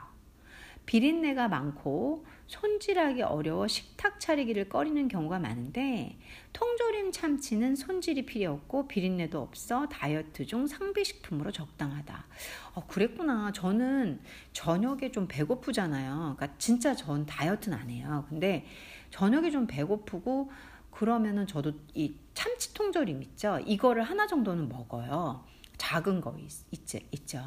[0.84, 6.16] 비린내가 많고 손질하기 어려워 식탁 차리기를 꺼리는 경우가 많은데
[6.52, 12.26] 통조림 참치는 손질이 필요 없고 비린내도 없어 다이어트 중 상비식품으로 적당하다.
[12.74, 13.50] 어, 그랬구나.
[13.52, 14.20] 저는
[14.52, 16.36] 저녁에 좀 배고프잖아요.
[16.36, 18.24] 그러니까 진짜 전 다이어트는 안 해요.
[18.28, 18.64] 근데
[19.10, 20.50] 저녁에 좀 배고프고
[20.92, 23.58] 그러면은 저도 이 참치 통조림 있죠.
[23.66, 25.44] 이거를 하나 정도는 먹어요.
[25.76, 27.42] 작은 거 있, 있지, 있죠.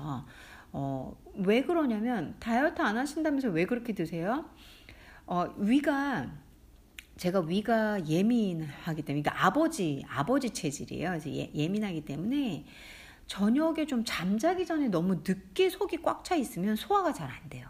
[0.73, 4.45] 어, 왜 그러냐면 다이어트 안 하신다면서 왜 그렇게 드세요?
[5.27, 6.31] 어, 위가
[7.17, 11.09] 제가 위가 예민하기 때문에 그러니까 아버지 아버지 체질이에요.
[11.09, 12.65] 그래서 예, 예민하기 때문에
[13.27, 17.69] 저녁에 좀 잠자기 전에 너무 늦게 속이 꽉 차 있으면 소화가 잘 안 돼요.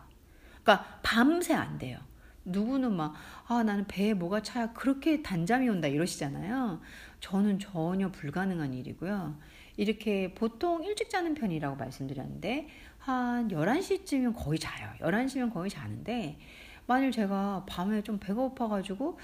[0.64, 2.00] 그러니까 밤새 안 돼요.
[2.46, 3.14] 누구는 막,
[3.48, 6.82] 아, 나는 배에 뭐가 차야 그렇게 단잠이 온다 이러시잖아요.
[7.20, 9.38] 저는 전혀 불가능한 일이고요.
[9.78, 14.90] 이렇게 보통 일찍 자는 편이라고 말씀드렸는데, 한 11시쯤이면 거의 자요.
[15.02, 16.40] 11시면 거의 자는데,
[16.88, 19.20] 만일 제가 밤에 좀 배가 고파가지고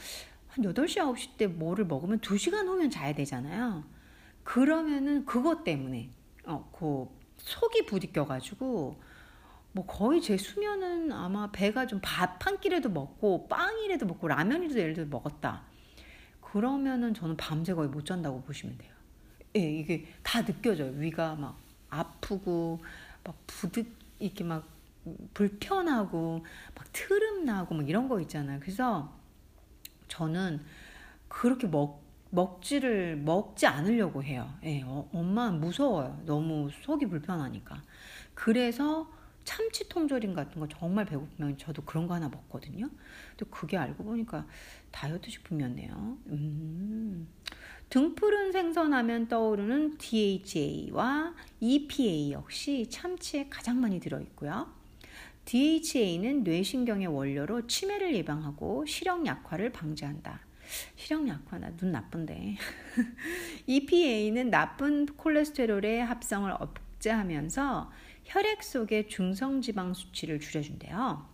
[0.50, 3.84] 한 8시, 9시 때 뭐를 먹으면 2시간 후면 자야 되잖아요.
[4.44, 6.10] 그러면은 그것 때문에,
[6.46, 9.02] 어, 그 속이 부딪혀가지고,
[9.72, 14.94] 뭐 거의 제 수면은 아마 배가 좀 밥 한 끼라도 먹고 빵이라도 먹고 라면이라도 예를
[14.94, 15.64] 들어 먹었다.
[16.42, 18.92] 그러면은 저는 밤새 거의 못 잔다고 보시면 돼요.
[19.56, 20.92] 예, 이게 다 느껴져요.
[20.94, 21.58] 위가 막
[21.90, 22.80] 아프고
[23.24, 23.88] 막 부득
[24.20, 24.68] 이렇게 막
[25.34, 28.60] 불편하고 막 트름 나고 막 이런 거 있잖아요.
[28.60, 29.14] 그래서
[30.08, 30.64] 저는
[31.28, 34.52] 그렇게 먹 먹지를 먹지 않으려고 해요.
[34.64, 36.20] 예, 어, 엄마 무서워요.
[36.26, 37.84] 너무 속이 불편하니까.
[38.34, 39.08] 그래서
[39.44, 42.90] 참치 통조림 같은 거 정말 배고프면 저도 그런 거 하나 먹거든요.
[43.38, 44.48] 근데 그게 알고 보니까
[44.92, 46.18] 다이어트 식품이었네요.
[46.28, 47.28] 음.
[47.90, 54.83] 등푸른 생선하면 떠오르는 DHA와 EPA 역시 참치에 가장 많이 들어있고요.
[55.46, 60.40] DHA는 뇌신경의 원료로 치매를 예방하고 시력 약화를 방지한다.
[60.96, 62.56] 시력 약화 나 눈 나쁜데.
[63.68, 67.92] EPA는 나쁜 콜레스테롤의 합성을 억제하면서
[68.26, 71.30] 혈액 속의 중성 지방 수치를 줄여준대요.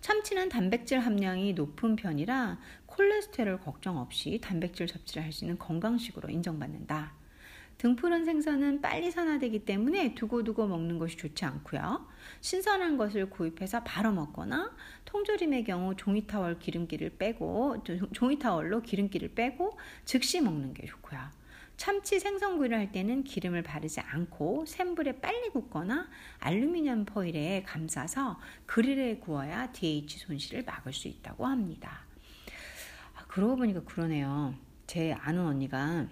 [0.00, 7.17] 참치는 단백질 함량이 높은 편이라 콜레스테롤 걱정 없이 단백질 섭취를 할 수 있는 건강식으로 인정받는다.
[7.78, 12.06] 등푸른 생선은 빨리 산화되기 때문에 두고두고 먹는 것이 좋지 않고요.
[12.40, 20.74] 신선한 것을 구입해서 바로 먹거나 통조림의 경우 종이타월 기름기를 빼고 종이타월로 기름기를 빼고 즉시 먹는
[20.74, 21.20] 게 좋고요.
[21.76, 26.08] 참치 생선구이를 할 때는 기름을 바르지 않고 센 불에 빨리 굽거나
[26.40, 32.00] 알루미늄 포일에 감싸서 그릴에 구워야 DH 손실을 막을 수 있다고 합니다.
[33.14, 34.56] 아, 그러고 보니까 그러네요.
[34.88, 36.08] 제 아는 언니가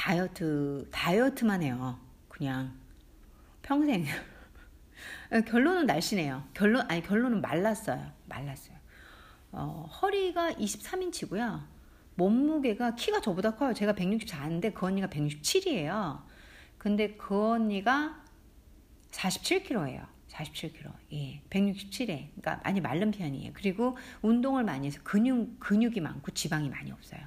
[0.00, 2.00] 다이어트, 다이어트만 해요.
[2.28, 2.74] 그냥
[3.60, 4.06] 평생.
[5.46, 6.48] 결론은 날씬해요.
[6.54, 8.10] 결론, 아니, 결론은 말랐어요.
[8.24, 8.78] 말랐어요.
[9.52, 11.66] 어, 허리가 23인치고요.
[12.14, 13.74] 몸무게가 키가 저보다 커요.
[13.74, 16.22] 제가 164인데 그 언니가 167이에요.
[16.78, 18.24] 근데 그 언니가
[19.10, 20.06] 47kg예요.
[20.28, 20.94] 47kg.
[21.12, 21.42] 예.
[21.50, 22.30] 167에.
[22.40, 23.52] 그러니까 많이 마른 편이에요.
[23.52, 27.20] 그리고 운동을 많이 해서 근육 근육이 많고 지방이 많이 없어요.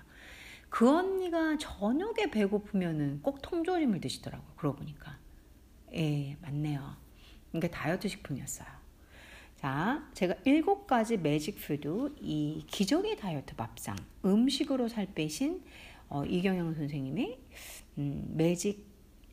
[0.73, 4.53] 그 언니가 저녁에 배고프면은 꼭 통조림을 드시더라고요.
[4.55, 5.19] 그러고 보니까.
[5.93, 6.95] 예, 맞네요.
[7.53, 8.67] 이게 다이어트 식품이었어요.
[9.57, 15.63] 자, 제가 일곱 가지 magic food, 이 기적의 다이어트 밥상, 음식으로 살 빼신
[16.09, 17.39] 어, 이경영 선생님의
[17.99, 18.83] 음, magic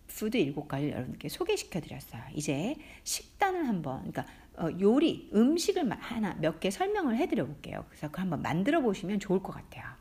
[0.09, 2.23] food 일곱 가지를 여러분께 소개시켜 드렸어요.
[2.35, 4.27] 이제 식단을 한번, 그러니까
[4.59, 7.87] 어, 요리, 음식을 하나 몇 개 설명을 해 드려 볼게요.
[7.89, 10.00] 그래서 그 한번 만들어 보시면 좋을 것 같아요.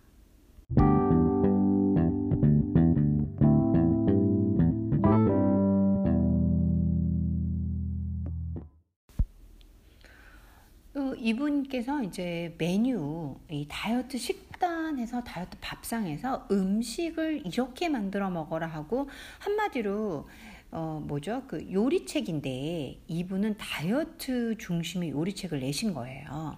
[11.29, 20.27] 이분께서 이제 메뉴, 이 다이어트 식단에서 다이어트 밥상에서 음식을 이렇게 만들어 먹어라 하고 한마디로
[20.71, 21.43] 어 뭐죠?
[21.47, 26.57] 그 요리책인데 이분은 다이어트 중심의 요리책을 내신 거예요.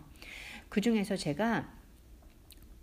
[0.70, 1.70] 그 중에서 제가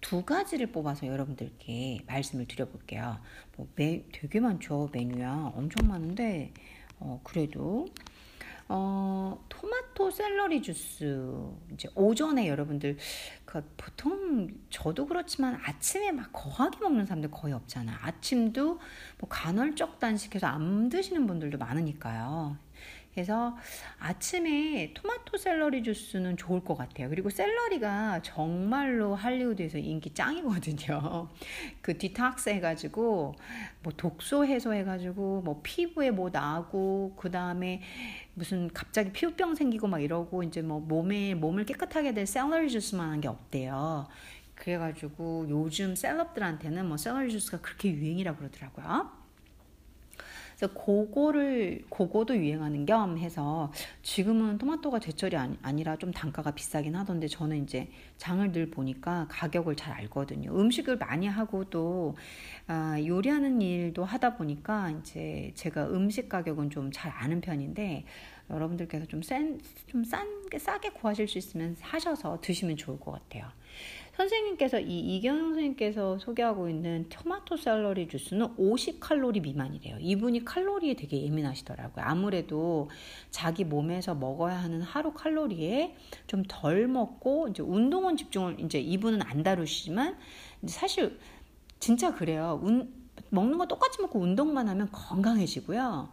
[0.00, 3.18] 두 가지를 뽑아서 여러분들께 말씀을 드려볼게요.
[3.56, 6.52] 뭐 매, 되게 많죠 메뉴야 엄청 많은데
[7.00, 7.86] 어, 그래도
[8.68, 11.26] 어, 토마토 샐러리 주스.
[11.72, 12.98] 이제 오전에 여러분들,
[13.46, 17.96] 그 보통 저도 그렇지만 아침에 막 거하게 먹는 사람들 거의 없잖아요.
[18.02, 18.78] 아침도
[19.18, 22.56] 뭐 간헐적 단식해서 안 드시는 분들도 많으니까요.
[23.18, 23.56] 그래서
[23.98, 27.08] 아침에 토마토 샐러리 주스는 좋을 것 같아요.
[27.08, 31.28] 그리고 샐러리가 정말로 할리우드에서 인기 짱이거든요.
[31.82, 33.34] 그 디톡스 해가지고
[33.82, 37.82] 뭐 독소 해소해가지고 뭐 피부에 뭐 나고 그 다음에
[38.38, 43.28] 무슨 갑자기 피부병 생기고 막 이러고 이제 뭐 몸에 몸을 깨끗하게 될 샐러리 주스만한 게
[43.28, 44.06] 없대요.
[44.54, 49.17] 그래가지고 요즘 셀럽들한테는 뭐 샐러리 주스가 그렇게 유행이라고 그러더라고요.
[50.58, 57.62] 그래서 그거를 그거도 유행하는 겸 해서 지금은 토마토가 제철이 아니, 라좀 단가가 비싸긴 하던데 저는
[57.62, 60.50] 이제 장을 늘 보니까 가격을 잘 알거든요.
[60.58, 62.16] 음식을 많이 하고 또
[62.66, 68.04] 아, 요리하는 일도 하다 보니까 이제 제가 음식 가격은 좀 잘 아는 편인데
[68.50, 70.26] 여러분들께서 좀 센, 좀 싼,
[70.58, 73.46] 싸게 구하실 수 있으면 하셔서 드시면 좋을 것 같아요.
[74.18, 79.98] 선생님께서 이 이경영 선생님께서 소개하고 있는 토마토 샐러리 주스는 50칼로리 미만이래요.
[80.00, 82.04] 이분이 칼로리에 되게 예민하시더라고요.
[82.04, 82.90] 아무래도
[83.30, 85.94] 자기 몸에서 먹어야 하는 하루 칼로리에
[86.26, 90.16] 좀 덜 먹고 이제 운동은 집중을 이제 이분은 안 다루시지만
[90.66, 91.18] 사실
[91.78, 92.58] 진짜 그래요.
[92.62, 92.92] 운,
[93.30, 96.08] 먹는 거 똑같이 먹고 운동만 하면 건강해지고요.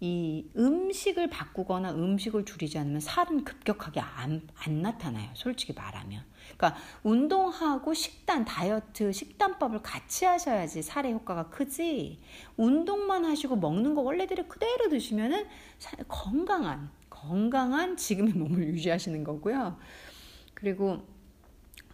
[0.00, 5.30] 이 음식을 바꾸거나 음식을 줄이지 않으면 살은 급격하게 안, 안 나타나요.
[5.34, 6.22] 솔직히 말하면.
[6.60, 12.20] 그러니까 운동하고 식단, 다이어트, 식단법을 같이 하셔야지 살의 효과가 크지.
[12.58, 15.46] 운동만 하시고 먹는 거 원래대로 그대로 드시면은
[16.06, 19.78] 건강한, 건강한 지금의 몸을 유지하시는 거고요.
[20.52, 21.02] 그리고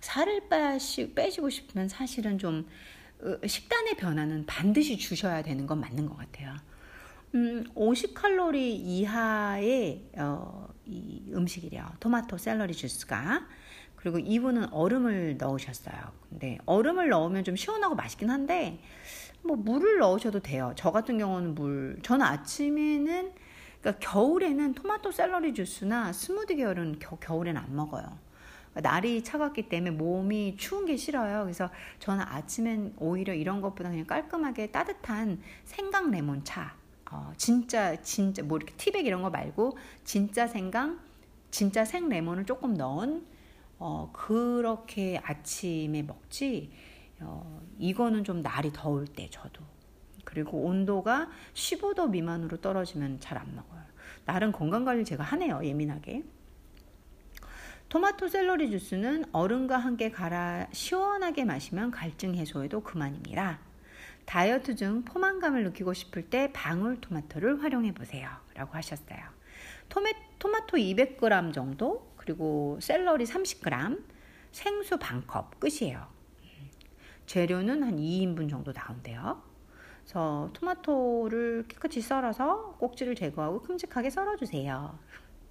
[0.00, 2.66] 살을 빼시, 빼시고 싶으면 사실은 좀
[3.22, 6.56] 어, 식단의 변화는 반드시 주셔야 되는 건 맞는 것 같아요.
[7.36, 11.86] 음, 50칼로리 이하의 어, 이 음식이래요.
[12.00, 13.46] 토마토 샐러리 주스가.
[14.06, 15.96] 그리고 이분은 얼음을 넣으셨어요.
[16.30, 18.78] 근데 얼음을 넣으면 좀 시원하고 맛있긴 한데
[19.42, 20.72] 뭐 물을 넣으셔도 돼요.
[20.76, 21.98] 저 같은 경우는 물.
[22.04, 23.32] 저는 아침에는
[23.80, 28.04] 그러니까 겨울에는 토마토 샐러리 주스나 스무디 계열은 겨, 겨울에는 안 먹어요.
[28.74, 31.42] 날이 차갑기 때문에 몸이 추운 게 싫어요.
[31.42, 36.76] 그래서 저는 아침엔 오히려 이런 것보다 그냥 깔끔하게 따뜻한 생강 레몬 차.
[37.10, 41.00] 어, 진짜 진짜 뭐 이렇게 티백 이런 거 말고 진짜 생강,
[41.50, 43.34] 진짜 생 레몬을 조금 넣은
[43.78, 46.70] 어, 그렇게 아침에 먹지.
[47.20, 49.62] 어, 이거는 좀 날이 더울 때 저도.
[50.24, 53.82] 그리고 온도가 15도 미만으로 떨어지면 잘 안 먹어요.
[54.24, 55.60] 날은 건강 관리 제가 하네요.
[55.64, 56.24] 예민하게.
[57.88, 63.60] 토마토 샐러리 주스는 얼음과 함께 갈아 시원하게 마시면 갈증 해소에도 그만입니다.
[64.24, 68.28] 다이어트 중 포만감을 느끼고 싶을 때 방울 토마토를 활용해 보세요.
[68.54, 69.18] 라고 하셨어요.
[69.88, 74.02] 토마토 200g 정도, 그리고 샐러리 30g,
[74.50, 76.08] 생수 반컵 끝이에요.
[77.26, 79.42] 재료는 한 2인분 정도 나온대요.
[80.02, 84.98] 그래서 토마토를 깨끗이 썰어서 꼭지를 제거하고 큼직하게 썰어주세요.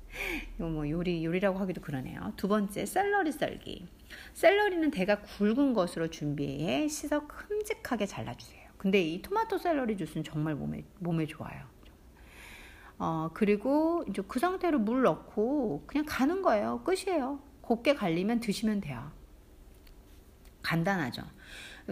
[0.55, 2.33] 이거 뭐 요리 요리라고 하기도 그러네요.
[2.35, 3.87] 두 번째 샐러리 썰기.
[4.33, 8.65] 샐러리는 대가 굵은 것으로 준비해 씻어 큼직하게 잘라주세요.
[8.77, 11.65] 근데 이 토마토 샐러리 주스는 정말 몸에 몸에 좋아요.
[12.97, 16.81] 어 그리고 이제 그 상태로 물 넣고 그냥 가는 거예요.
[16.83, 17.39] 끝이에요.
[17.61, 19.11] 곱게 갈리면 드시면 돼요.
[20.61, 21.23] 간단하죠.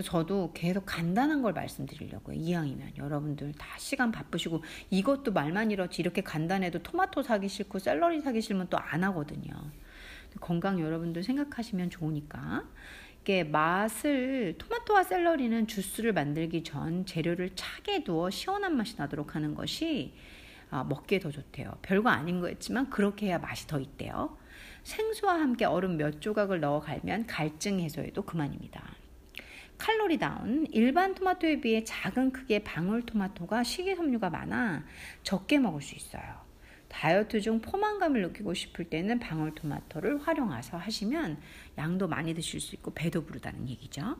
[0.03, 2.35] 저도 계속 간단한 걸 말씀드리려고요.
[2.35, 8.41] 이왕이면 여러분들 다 시간 바쁘시고 이것도 말만 이렇지 이렇게 간단해도 토마토 사기 싫고 샐러리 사기
[8.41, 9.53] 싫으면 또 안 하거든요.
[10.39, 12.63] 건강 여러분들 생각하시면 좋으니까
[13.21, 20.13] 이게 맛을 토마토와 샐러리는 주스를 만들기 전 재료를 차게 두어 시원한 맛이 나도록 하는 것이
[20.15, 21.77] 아, 먹기에 더 좋대요.
[21.81, 24.37] 별거 아닌 거였지만 그렇게 해야 맛이 더 있대요.
[24.83, 28.95] 생수와 함께 얼음 몇 조각을 넣어 갈면 갈증 해소에도 그만입니다.
[29.77, 30.65] 칼로리 다운.
[30.71, 34.85] 일반 토마토에 비해 작은 크기의 방울토마토가 식이섬유가 많아
[35.23, 36.43] 적게 먹을 수 있어요.
[36.87, 41.39] 다이어트 중 포만감을 느끼고 싶을 때는 방울토마토를 활용해서 하시면
[41.77, 44.15] 양도 많이 드실 수 있고 배도 부르다는 얘기죠.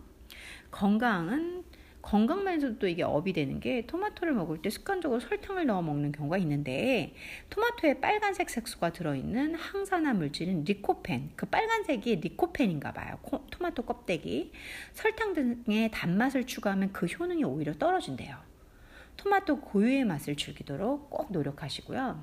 [0.72, 1.64] 건강은
[2.04, 7.16] 건강 면에서도 이게 업이 되는 게 토마토를 먹을 때 습관적으로 설탕을 넣어 먹는 경우가 있는데
[7.50, 13.18] 토마토에 빨간색 색소가 들어있는 항산화 물질인 리코펜 그 빨간색이 리코펜인가 봐요.
[13.22, 14.52] 코, 토마토 껍데기.
[14.92, 18.38] 설탕 등의 단맛을 추가하면 그 효능이 오히려 떨어진대요.
[19.16, 22.22] 토마토 고유의 맛을 즐기도록 꼭 노력하시고요.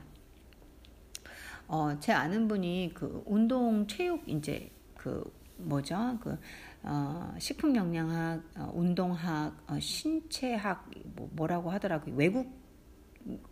[1.69, 5.25] 어, 제 아는 분이 그 운동 체육 이제 그
[5.63, 6.39] 뭐죠 그
[6.83, 12.15] 어, 식품 영양학, 어, 운동학, 어, 신체학 뭐, 라고 하더라고요.
[12.15, 12.59] 외국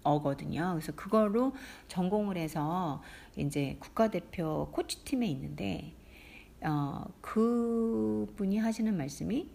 [0.03, 0.71] 어거든요.
[0.73, 1.53] 그래서 그걸로
[1.89, 3.03] 전공을 해서
[3.37, 5.95] 이제 국가대표 코치팀에 있는데
[6.63, 9.51] 어, 그분이 하시는 말씀이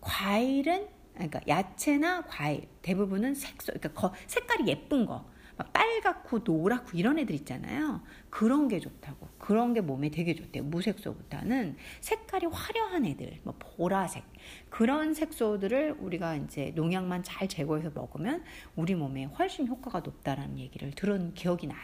[0.00, 5.24] 과일은 그러니까 야채나 과일 대부분은 색소 그러니까 색깔이 예쁜 거
[5.64, 8.02] 빨갛고 노랗고 이런 애들 있잖아요.
[8.30, 9.28] 그런 게 좋다고.
[9.38, 10.64] 그런 게 몸에 되게 좋대요.
[10.64, 14.24] 무색소보다는 색깔이 화려한 애들, 뭐 보라색
[14.70, 18.44] 그런 색소들을 우리가 이제 농약만 잘 제거해서 먹으면
[18.76, 21.78] 우리 몸에 훨씬 효과가 높다라는 얘기를 들은 기억이 나요.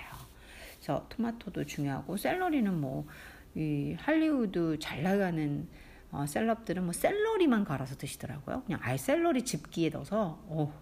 [0.77, 3.07] 그래서 토마토도 중요하고 샐러리는 뭐
[3.57, 5.69] 이 할리우드 잘 나가는
[6.11, 8.63] 어, 셀럽들은 뭐 샐러리만 갈아서 드시더라고요.
[8.65, 10.73] 그냥 아예 샐러리 집기에 넣어서 오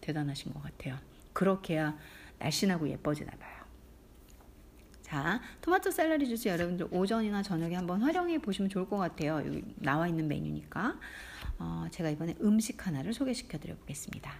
[0.00, 0.96] 대단하신 것 같아요.
[1.32, 1.96] 그렇게 해야
[2.38, 3.56] 날씬하고 예뻐지나 봐요.
[5.02, 9.36] 자, 토마토 샐러리 주스 여러분들 오전이나 저녁에 한번 활용해 보시면 좋을 것 같아요.
[9.46, 10.98] 여기 나와 있는 메뉴니까.
[11.58, 14.32] 어, 제가 이번에 음식 하나를 소개시켜 드려 보겠습니다.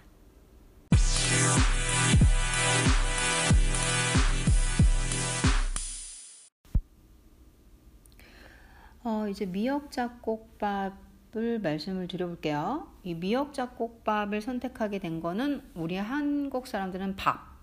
[9.03, 12.91] 어, 이제 미역잡곡밥을 말씀을 드려볼게요.
[13.03, 17.56] 이 미역잡곡밥을 선택하게 된 거는 우리 한국 사람들은 밥, 음,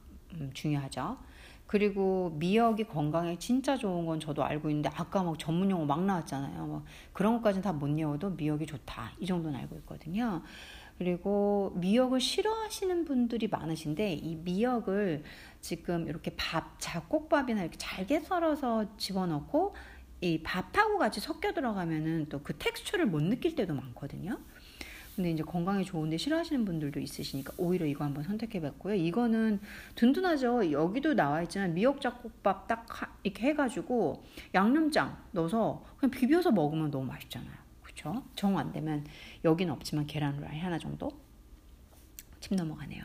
[0.55, 1.19] 중요하죠.
[1.67, 6.67] 그리고 미역이 건강에 진짜 좋은 건 저도 알고 있는데 아까 막 전문 용어 막 나왔잖아요.
[6.67, 10.43] 뭐 그런 것까지는 다 못 외워도 미역이 좋다 이 정도는 알고 있거든요.
[10.99, 15.25] 그리고 미역을 싫어하시는 분들이 많으신데 이 미역을
[15.61, 19.75] 지금 이렇게 밥 잡곡밥이나 이렇게 잘게 썰어서 집어넣고
[20.21, 24.39] 이 밥하고 같이 섞여 들어가면은 또 그 텍스처를 못 느낄 때도 많거든요.
[25.15, 28.95] 근데 이제 건강에 좋은데 싫어하시는 분들도 있으시니까 오히려 이거 한번 선택해봤고요.
[28.95, 29.61] 이거는
[29.95, 30.73] 든든하죠.
[30.73, 32.87] 여기도 나와 있지만 미역잡곡밥 딱
[33.23, 37.53] 이렇게 해가지고 양념장 넣어서 그냥 비벼서 먹으면 너무 맛있잖아요.
[37.83, 38.25] 그렇죠?
[38.35, 39.05] 정 안 되면
[39.45, 41.13] 여기는 없지만 계란 후라이 하나 정도
[42.41, 43.05] 침 넘어가네요.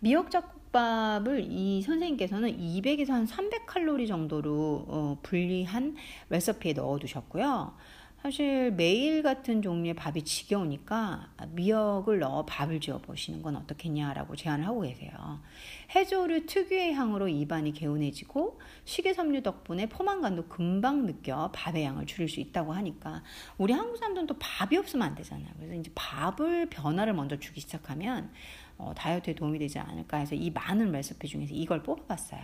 [0.00, 5.96] 미역잡곡밥을 이 선생님께서는 200에서 한 300칼로리 정도로 어, 분리한
[6.30, 7.74] 레시피에 넣어 두셨고요.
[8.24, 14.80] 사실 매일 같은 종류의 밥이 지겨우니까 미역을 넣어 밥을 지어 보시는 건 어떻겠냐라고 제안을 하고
[14.80, 15.12] 계세요.
[15.94, 22.72] 해조류 특유의 향으로 입안이 개운해지고 식이섬유 덕분에 포만감도 금방 느껴 밥의 양을 줄일 수 있다고
[22.72, 23.22] 하니까
[23.58, 25.50] 우리 한국 사람들은 또 밥이 없으면 안 되잖아요.
[25.58, 28.32] 그래서 이제 밥을 변화를 먼저 주기 시작하면
[28.78, 32.40] 어, 다이어트에 도움이 되지 않을까 해서 이 많은 레시피 중에서 이걸 뽑아봤어요.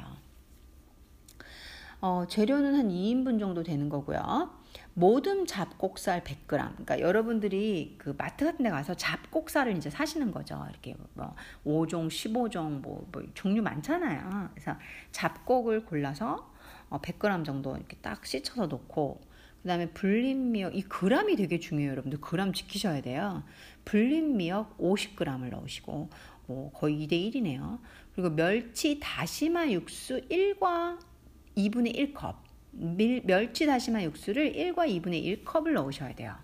[2.03, 4.60] 어, 재료는 한 2인분 정도 되는 거고요.
[4.95, 6.47] 모듬 잡곡살 100g.
[6.47, 10.67] 그러니까 여러분들이 그 마트 같은 데 가서 잡곡살을 이제 사시는 거죠.
[10.71, 11.35] 이렇게 뭐
[11.65, 14.51] 5종, 15종 뭐, 뭐 종류 많잖아요.
[14.55, 14.77] 그래서
[15.13, 16.53] 잡곡을 골라서
[16.89, 19.21] 어 100g 정도 이렇게 딱 씻어서 놓고
[19.63, 22.21] 그다음에 불린 미역 이 그람이 되게 중요해요, 여러분들.
[22.21, 23.45] 그람 지키셔야 돼요.
[23.85, 26.11] 불린 미역 50g을 넣으시고
[26.47, 27.79] 뭐 거의 2대 1이네요.
[28.15, 30.99] 그리고 멸치 다시마 육수 1과
[31.57, 32.50] 2분의 1컵.
[32.73, 36.37] 밀, 멸치 다시마 육수를 1과 2분의 1컵을 넣으셔야 돼요.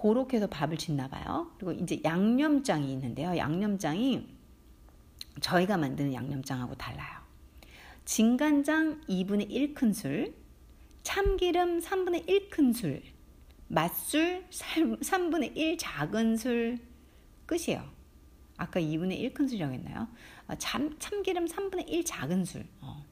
[0.00, 1.50] 그렇게 해서 밥을 짓나 봐요.
[1.56, 3.36] 그리고 이제 양념장이 있는데요.
[3.36, 4.28] 양념장이
[5.40, 7.18] 저희가 만드는 양념장하고 달라요.
[8.04, 10.32] 진간장 2분의 1큰술,
[11.02, 13.02] 참기름 3분의 1큰술,
[13.68, 16.78] 맛술 3분의 1 작은 술
[17.46, 17.84] 끝이에요.
[18.56, 20.08] 아까 2분의 1큰술이라고 했나요?
[20.46, 22.66] 아, 참, 참기름 3분의 1 작은 술.
[22.80, 23.04] 어.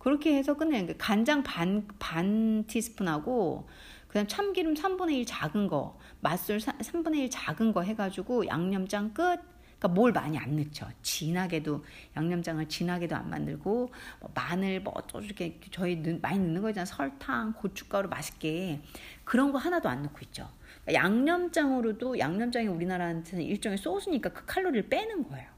[0.00, 3.68] 그렇게 해서 끝내는 게 간장 반, 반 티스푼하고
[4.08, 9.38] 그 다음 참기름 3분의 1 작은 거, 맛술 3분의 1 작은 거 해가지고 양념장 끝.
[9.78, 10.86] 그러니까 뭘 많이 안 넣죠.
[11.02, 11.84] 진하게도
[12.16, 13.90] 양념장을 진하게도 안 만들고
[14.20, 16.86] 뭐 마늘 뭐또 이렇게 저희 많이 넣는 거 있잖아요.
[16.86, 18.82] 설탕, 고춧가루 맛있게
[19.24, 20.48] 그런 거 하나도 안 넣고 있죠.
[20.84, 25.48] 그러니까 양념장으로도 양념장이 우리나라한테는 일종의 소스니까 그 칼로리를 빼는 거예요.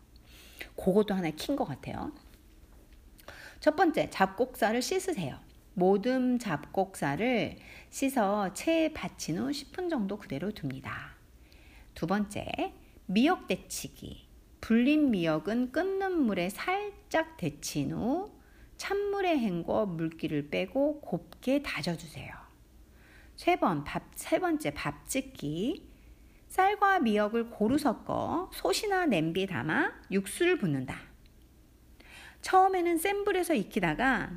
[0.76, 2.12] 그것도 하나의 킨 것 같아요.
[3.62, 5.38] 첫 번째, 잡곡살을 씻으세요.
[5.74, 7.58] 모듬 잡곡살을
[7.90, 11.14] 씻어 체에 받친 후 10분 정도 그대로 둡니다.
[11.94, 12.44] 두 번째,
[13.06, 14.26] 미역 데치기.
[14.60, 18.32] 불린 미역은 끓는 물에 살짝 데친 후
[18.78, 22.34] 찬물에 헹궈 물기를 빼고 곱게 다져주세요.
[23.36, 25.88] 세 번, 밥, 세 번째, 밥 짓기.
[26.48, 31.11] 쌀과 미역을 고루 섞어 솥이나 냄비에 담아 육수를 붓는다.
[32.42, 34.30] 처음에는 센 불에서 익히다가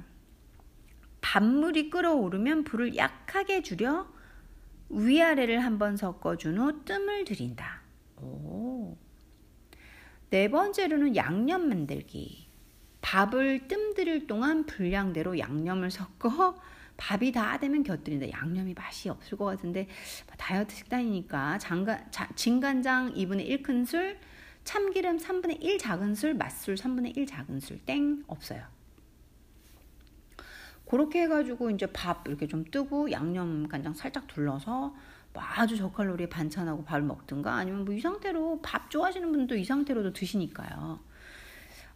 [1.21, 4.13] 밥물이 끓어오르면 불을 약하게 줄여
[4.89, 7.81] 위아래를 한번 섞어준 후 뜸을 들인다.
[8.17, 8.95] 오.
[10.29, 12.45] 네 번째로는 양념 만들기.
[13.01, 16.55] 밥을 뜸 들일 동안 분량대로 양념을 섞어
[16.97, 18.31] 밥이 다 되면 곁들인다.
[18.31, 19.87] 양념이 맛이 없을 것 같은데
[20.37, 24.17] 다이어트 식단이니까 장간, 자, 진간장 2분의 1큰술,
[24.65, 28.63] 참기름 3분의 1 작은술, 맛술 3분의 1 작은술, 땡 없어요.
[30.89, 34.93] 그렇게 해가지고 이제 밥 이렇게 좀 뜨고 양념 간장 살짝 둘러서
[35.33, 40.13] 뭐 아주 저칼로리 반찬하고 밥을 먹든가 아니면 뭐 이 상태로 밥 좋아하시는 분도 이 상태로도
[40.13, 40.99] 드시니까요.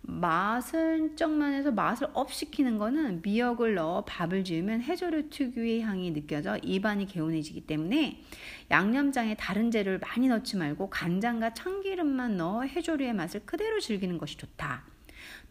[0.02, 6.58] 맛은 쪽만 해서 맛을 up 시키는 거는 미역을 넣어 밥을 지으면 해조류 특유의 향이 느껴져
[6.58, 8.22] 입안이 개운해지기 때문에
[8.72, 14.84] 양념장에 다른 재료를 많이 넣지 말고 간장과 참기름만 넣어 해조류의 맛을 그대로 즐기는 것이 좋다.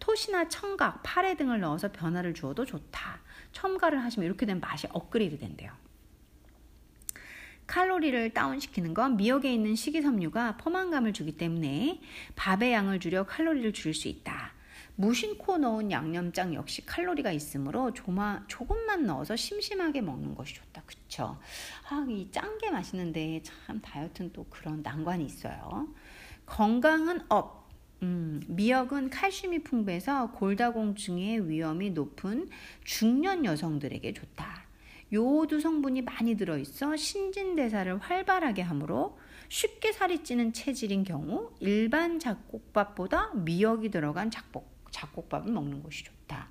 [0.00, 3.20] 톳이나 청각, 파래 등을 넣어서 변화를 주어도 좋다.
[3.52, 5.72] 첨가를 하시면 이렇게 되면 맛이 업그레이드 된대요.
[7.68, 12.00] 칼로리를 다운시키는 건 미역에 있는 식이섬유가 포만감을 주기 때문에
[12.34, 14.54] 밥의 양을 줄여 칼로리를 줄일 수 있다.
[14.96, 20.82] 무심코 넣은 양념장 역시 칼로리가 있으므로 조마, 조금만 넣어서 심심하게 먹는 것이 좋다.
[20.86, 21.38] 그쵸?
[21.88, 25.86] 아, 이 짠 게 맛있는데 참 다이어트는 또 그런 난관이 있어요.
[26.46, 27.68] 건강은 up.
[28.02, 32.48] 음, 미역은 칼슘이 풍부해서 골다공증의 위험이 높은
[32.84, 34.67] 중년 여성들에게 좋다.
[35.12, 43.90] 요오드 성분이 많이 들어있어 신진대사를 활발하게 하므로 쉽게 살이 찌는 체질인 경우 일반 잡곡밥보다 미역이
[43.90, 46.48] 들어간 잡곡, 잡곡밥을 먹는 것이 좋다.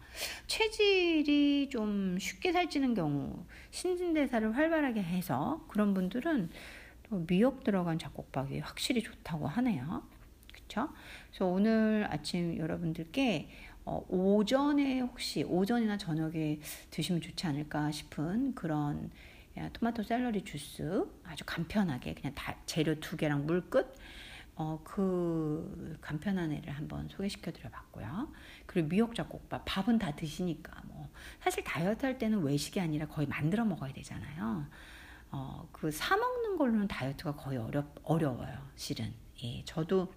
[0.47, 6.49] 체질이 좀 쉽게 살찌는 경우 신진대사를 활발하게 해서 그런 분들은
[7.10, 10.03] 또 미역 들어간 잡곡밥이 확실히 좋다고 하네요.
[10.51, 10.89] 그렇죠?
[11.30, 13.49] 그래서 오늘 아침 여러분들께
[13.88, 16.59] 어, 오전에 혹시 오전이나 저녁에
[16.89, 19.09] 드시면 좋지 않을까 싶은 그런
[19.73, 23.95] 토마토 샐러리 주스 아주 간편하게 그냥 다, 재료 두 개랑 물 끝.
[24.55, 28.27] 어, 그 간편한 애를 한번 소개시켜 드려 봤고요.
[28.65, 31.07] 그리고 미역작곡밥 밥은 다 드시니까 뭐
[31.39, 34.65] 사실 다이어트 할 때는 외식이 아니라 거의 만들어 먹어야 되잖아요.
[35.31, 38.57] 어, 그 사 먹는 걸로는 다이어트가 거의 어렵 어려워요.
[38.75, 39.13] 실은.
[39.43, 40.11] 예, 저도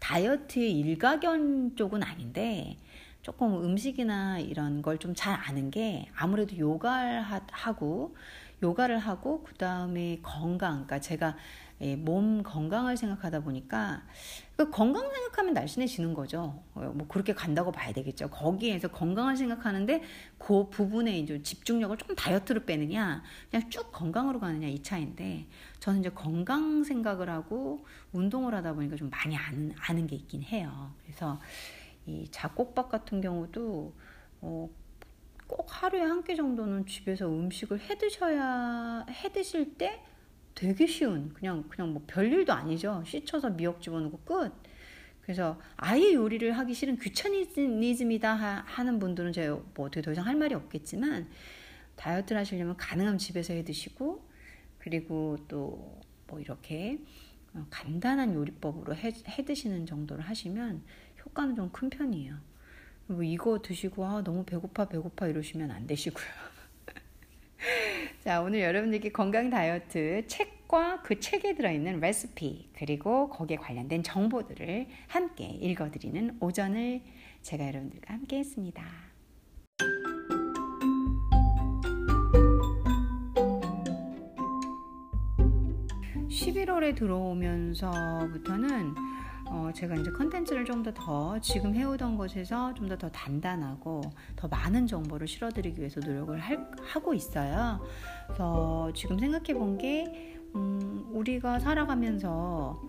[0.00, 2.76] 다이어트의 일가견 쪽은 아닌데
[3.22, 7.22] 조금 음식이나 이런 걸 좀 잘 아는 게 아무래도 요가를
[7.52, 8.16] 하고
[8.62, 11.36] 요가를 하고 그 다음에 건강, 그러니까 제가
[11.82, 14.02] 예, 몸 건강을 생각하다 보니까
[14.56, 16.62] 그 건강 생각하면 날씬해지는 거죠.
[16.74, 18.28] 어, 뭐 그렇게 간다고 봐야 되겠죠.
[18.28, 20.02] 거기에서 건강을 생각하는데
[20.36, 25.46] 그 부분에 이제 집중력을 좀 다이어트로 빼느냐, 그냥 쭉 건강으로 가느냐 이 차인데
[25.78, 30.92] 저는 이제 건강 생각을 하고 운동을 하다 보니까 좀 많이 아는 아는 게 있긴 해요.
[31.02, 31.40] 그래서
[32.06, 33.94] 이 잡곡밥 같은 경우도
[34.42, 34.68] 어,
[35.46, 40.02] 꼭 하루에 한 끼 정도는 집에서 음식을 해 드셔야 해 드실 때
[40.54, 43.02] 되게 쉬운 그냥 그냥 뭐 별일도 아니죠.
[43.06, 44.52] 씻어서 미역 집어넣고 끝.
[45.22, 48.34] 그래서 아예 요리를 하기 싫은 귀차니즘이다
[48.66, 51.28] 하는 분들은 제가 뭐 어떻게 더 이상 할 말이 없겠지만
[51.96, 54.24] 다이어트를 하시려면 가능하면 집에서 해 드시고
[54.78, 56.98] 그리고 또 뭐 이렇게
[57.70, 60.82] 간단한 요리법으로 해, 해 드시는 정도를 하시면
[61.24, 62.38] 효과는 좀 큰 편이에요.
[63.08, 66.49] 뭐 이거 드시고 아 너무 배고파 배고파 이러시면 안 되시고요.
[68.24, 75.44] 자, 오늘 여러분들께 건강 다이어트 책과 그 책에 들어있는 레시피, 그리고 거기에 관련된 정보들을 함께
[75.44, 77.02] 읽어드리는 오전을
[77.42, 78.82] 제가 여러분들과 함께 했습니다.
[86.28, 88.94] 11월에 들어오면서부터는
[89.50, 94.00] 어, 제가 이제 컨텐츠를 좀 더 더 지금 해오던 것에서 좀 더 더 단단하고
[94.36, 97.80] 더 많은 정보를 실어드리기 위해서 노력을 할, 하고 있어요.
[98.26, 102.80] 그래서 지금 생각해 본게 음, 우리가 살아가면서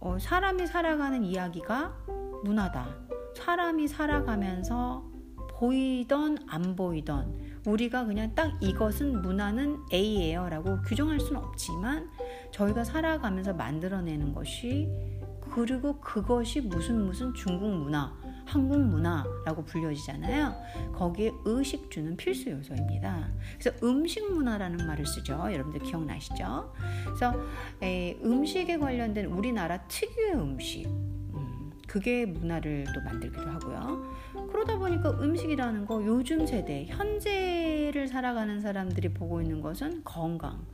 [0.00, 1.94] 어, 사람이 살아가는 이야기가
[2.44, 2.88] 문화다.
[3.36, 5.04] 사람이 살아가면서
[5.58, 12.08] 보이던 안 보이던 우리가 그냥 딱 이것은 문화는 A예요 라고 규정할 수는 없지만
[12.50, 14.88] 저희가 살아가면서 만들어내는 것이
[15.54, 18.12] 그리고 그것이 무슨 무슨 중국 문화,
[18.44, 20.54] 한국 문화라고 불려지잖아요.
[20.92, 23.28] 거기에 의식주는 필수 요소입니다.
[23.58, 25.32] 그래서 음식 문화라는 말을 쓰죠.
[25.52, 26.72] 여러분들 기억나시죠?
[27.04, 27.34] 그래서
[27.82, 34.20] 에, 음식에 관련된 우리나라 특유의 음식, 음, 그게 문화를 또 만들기도 하고요.
[34.50, 40.64] 그러다 보니까 음식이라는 거 요즘 세대, 현재를 살아가는 사람들이 보고 있는 것은 건강,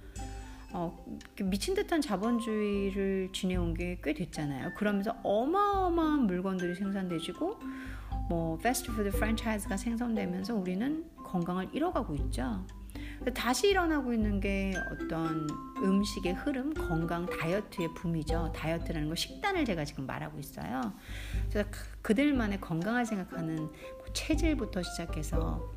[0.77, 0.95] 어,
[1.43, 4.75] 미친 듯한 자본주의를 지내온 게 꽤 됐잖아요.
[4.75, 7.59] 그러면서 어마어마한 물건들이 생산되지고
[8.29, 12.67] 뭐 패스트푸드 프랜차이즈가 생성되면서 우리는 건강을 잃어가고 있죠.
[13.35, 15.49] 다시 일어나고 있는 게 어떤
[15.83, 18.53] 음식의 흐름, 건강 다이어트의 붐이죠.
[18.55, 20.93] 다이어트라는 거 식단을 제가 지금 말하고 있어요.
[21.49, 25.75] 그래서 그, 그들만의 건강을 생각하는 뭐 체질부터 시작해서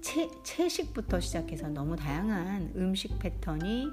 [0.00, 3.88] 채, 채식부터 시작해서 너무 다양한 음식 패턴이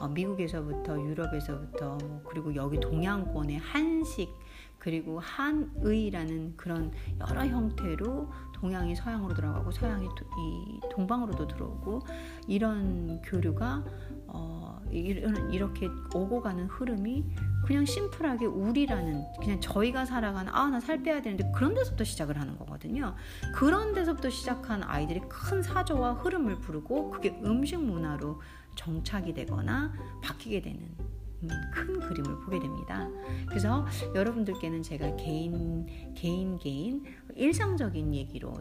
[0.00, 4.30] 어, 미국에서부터 유럽에서부터 뭐 그리고 여기 동양권의 한식
[4.78, 8.30] 그리고 한의라는 그런 여러 형태로
[8.60, 12.00] 동양이 서양으로 들어가고 서양이 이 동방으로도 들어오고
[12.46, 13.84] 이런 교류가
[14.32, 17.24] 어, 이렇게 오고 가는 흐름이
[17.66, 22.56] 그냥 심플하게 우리라는 그냥 저희가 살아가는 아 나 살 빼야 되는데 그런 데서부터 시작을 하는
[22.58, 23.14] 거거든요.
[23.54, 28.40] 그런 데서부터 시작한 아이들이 큰 사조와 흐름을 부르고 그게 음식 문화로
[28.76, 29.92] 정착이 되거나
[30.22, 33.08] 바뀌게 되는 음, 큰 그림을 보게 됩니다.
[33.48, 38.54] 그래서 여러분들께는 제가 개인 개인 개인 일상적인 얘기로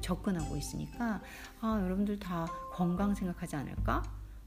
[0.00, 1.20] 접근하고 있으니까
[1.60, 4.02] 아 여러분들 다 건강 생각하지 않을까?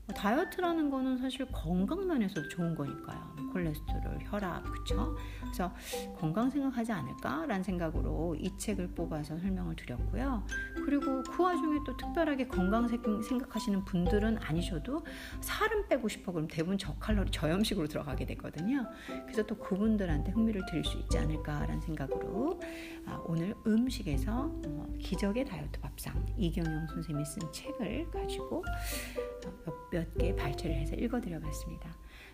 [0.10, 3.34] 뭐 다이어트라는 거는 사실 건강 면에서도 좋은 거니까요.
[3.38, 5.16] 뭐 콜레스테롤, 혈압, 그쵸?
[5.40, 5.72] 그래서
[6.18, 10.44] 건강 생각하지 않을까라는 생각으로 이 책을 뽑아서 설명을 드렸고요.
[10.84, 15.06] 그리고 그 와중에 또 특별하게 건강 생각하시는 분들은 아니셔도
[15.42, 18.88] 살은 빼고 싶어 그럼 대부분 저칼로리 저염식으로 들어가게 되거든요.
[19.26, 22.60] 그래서 또 그분들한테 흥미를 드릴 수 있지 않을까라는 생각으로
[23.06, 28.64] 아, 오늘 음식에서 어, 기적의 다이어트 밥상 이경영 선생님이 쓴 책을 가지고
[29.46, 31.90] 어, 몇 개 발췌를 해서 읽어드려 봤습니다.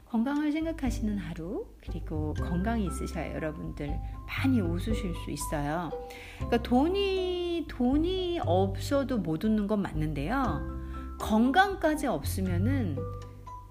[0.05, 5.89] 건강을 생각하시는 하루 그리고 건강이 있으셔야 여러분들 많이 웃으실 수 있어요.
[6.37, 10.61] 그러니까 돈이 돈이 없어도 못 웃는 건 맞는데요.
[11.19, 12.97] 건강까지 없으면은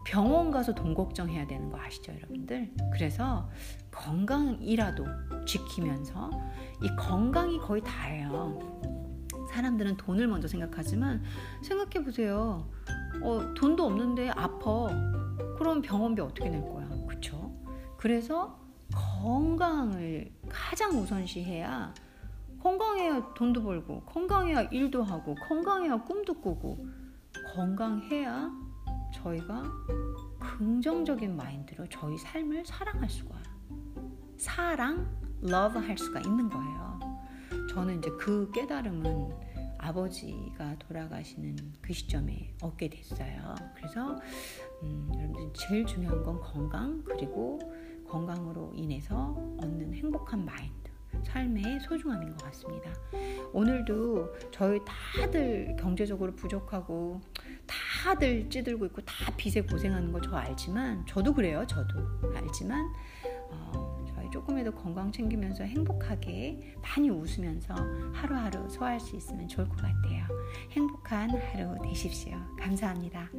[0.05, 2.71] 병원 가서 돈 걱정해야 되는 거 아시죠, 여러분들?
[2.93, 3.49] 그래서
[3.91, 5.05] 건강이라도
[5.47, 6.31] 지키면서
[6.83, 8.59] 이 건강이 거의 다예요.
[9.55, 11.23] 사람들은 돈을 먼저 생각하지만
[11.63, 12.69] 생각해 보세요.
[13.23, 14.89] 어, 돈도 없는데 아파.
[15.57, 16.89] 그럼 병원비 어떻게 낼 거야?
[17.07, 17.55] 그쵸?
[17.97, 18.59] 그래서
[19.23, 21.95] 건강을 가장 우선시해야
[22.61, 26.87] 건강해야 돈도 벌고 건강해야 일도 하고 건강해야 꿈도 꾸고
[27.55, 28.51] 건강해야
[29.15, 29.63] 저희가
[30.41, 33.37] 긍정적인 마인드로 저희 삶을 사랑할 수가
[34.37, 35.09] 사랑,
[35.43, 37.01] love 할 수가 있는 거예요.
[37.71, 39.44] 저는 이제 그 깨달음은
[39.85, 43.55] 아버지가 돌아가시는 그 시점에 얻게 됐어요.
[43.77, 44.19] 그래서
[44.83, 47.59] 음, 여러분들 제일 중요한 건 건강 그리고
[48.09, 50.85] 건강으로 인해서 얻는 행복한 마인드.
[51.25, 52.91] 삶의 소중함인 것 같습니다.
[53.53, 57.21] 오늘도 저희 다들 경제적으로 부족하고
[57.67, 61.65] 다들 찌들고 있고 다 빚에 고생하는 거 저 알지만 저도 그래요.
[61.69, 61.95] 저도
[62.35, 62.93] 알지만
[63.51, 64.04] 어,
[64.35, 67.73] 조금이라도 건강 챙기면서 행복하게 많이 웃으면서
[68.13, 70.27] 하루하루 소화할 수 있으면 좋을 것 같아요.
[70.73, 72.37] 행복한 하루 되십시오.
[72.59, 73.31] 감사합니다.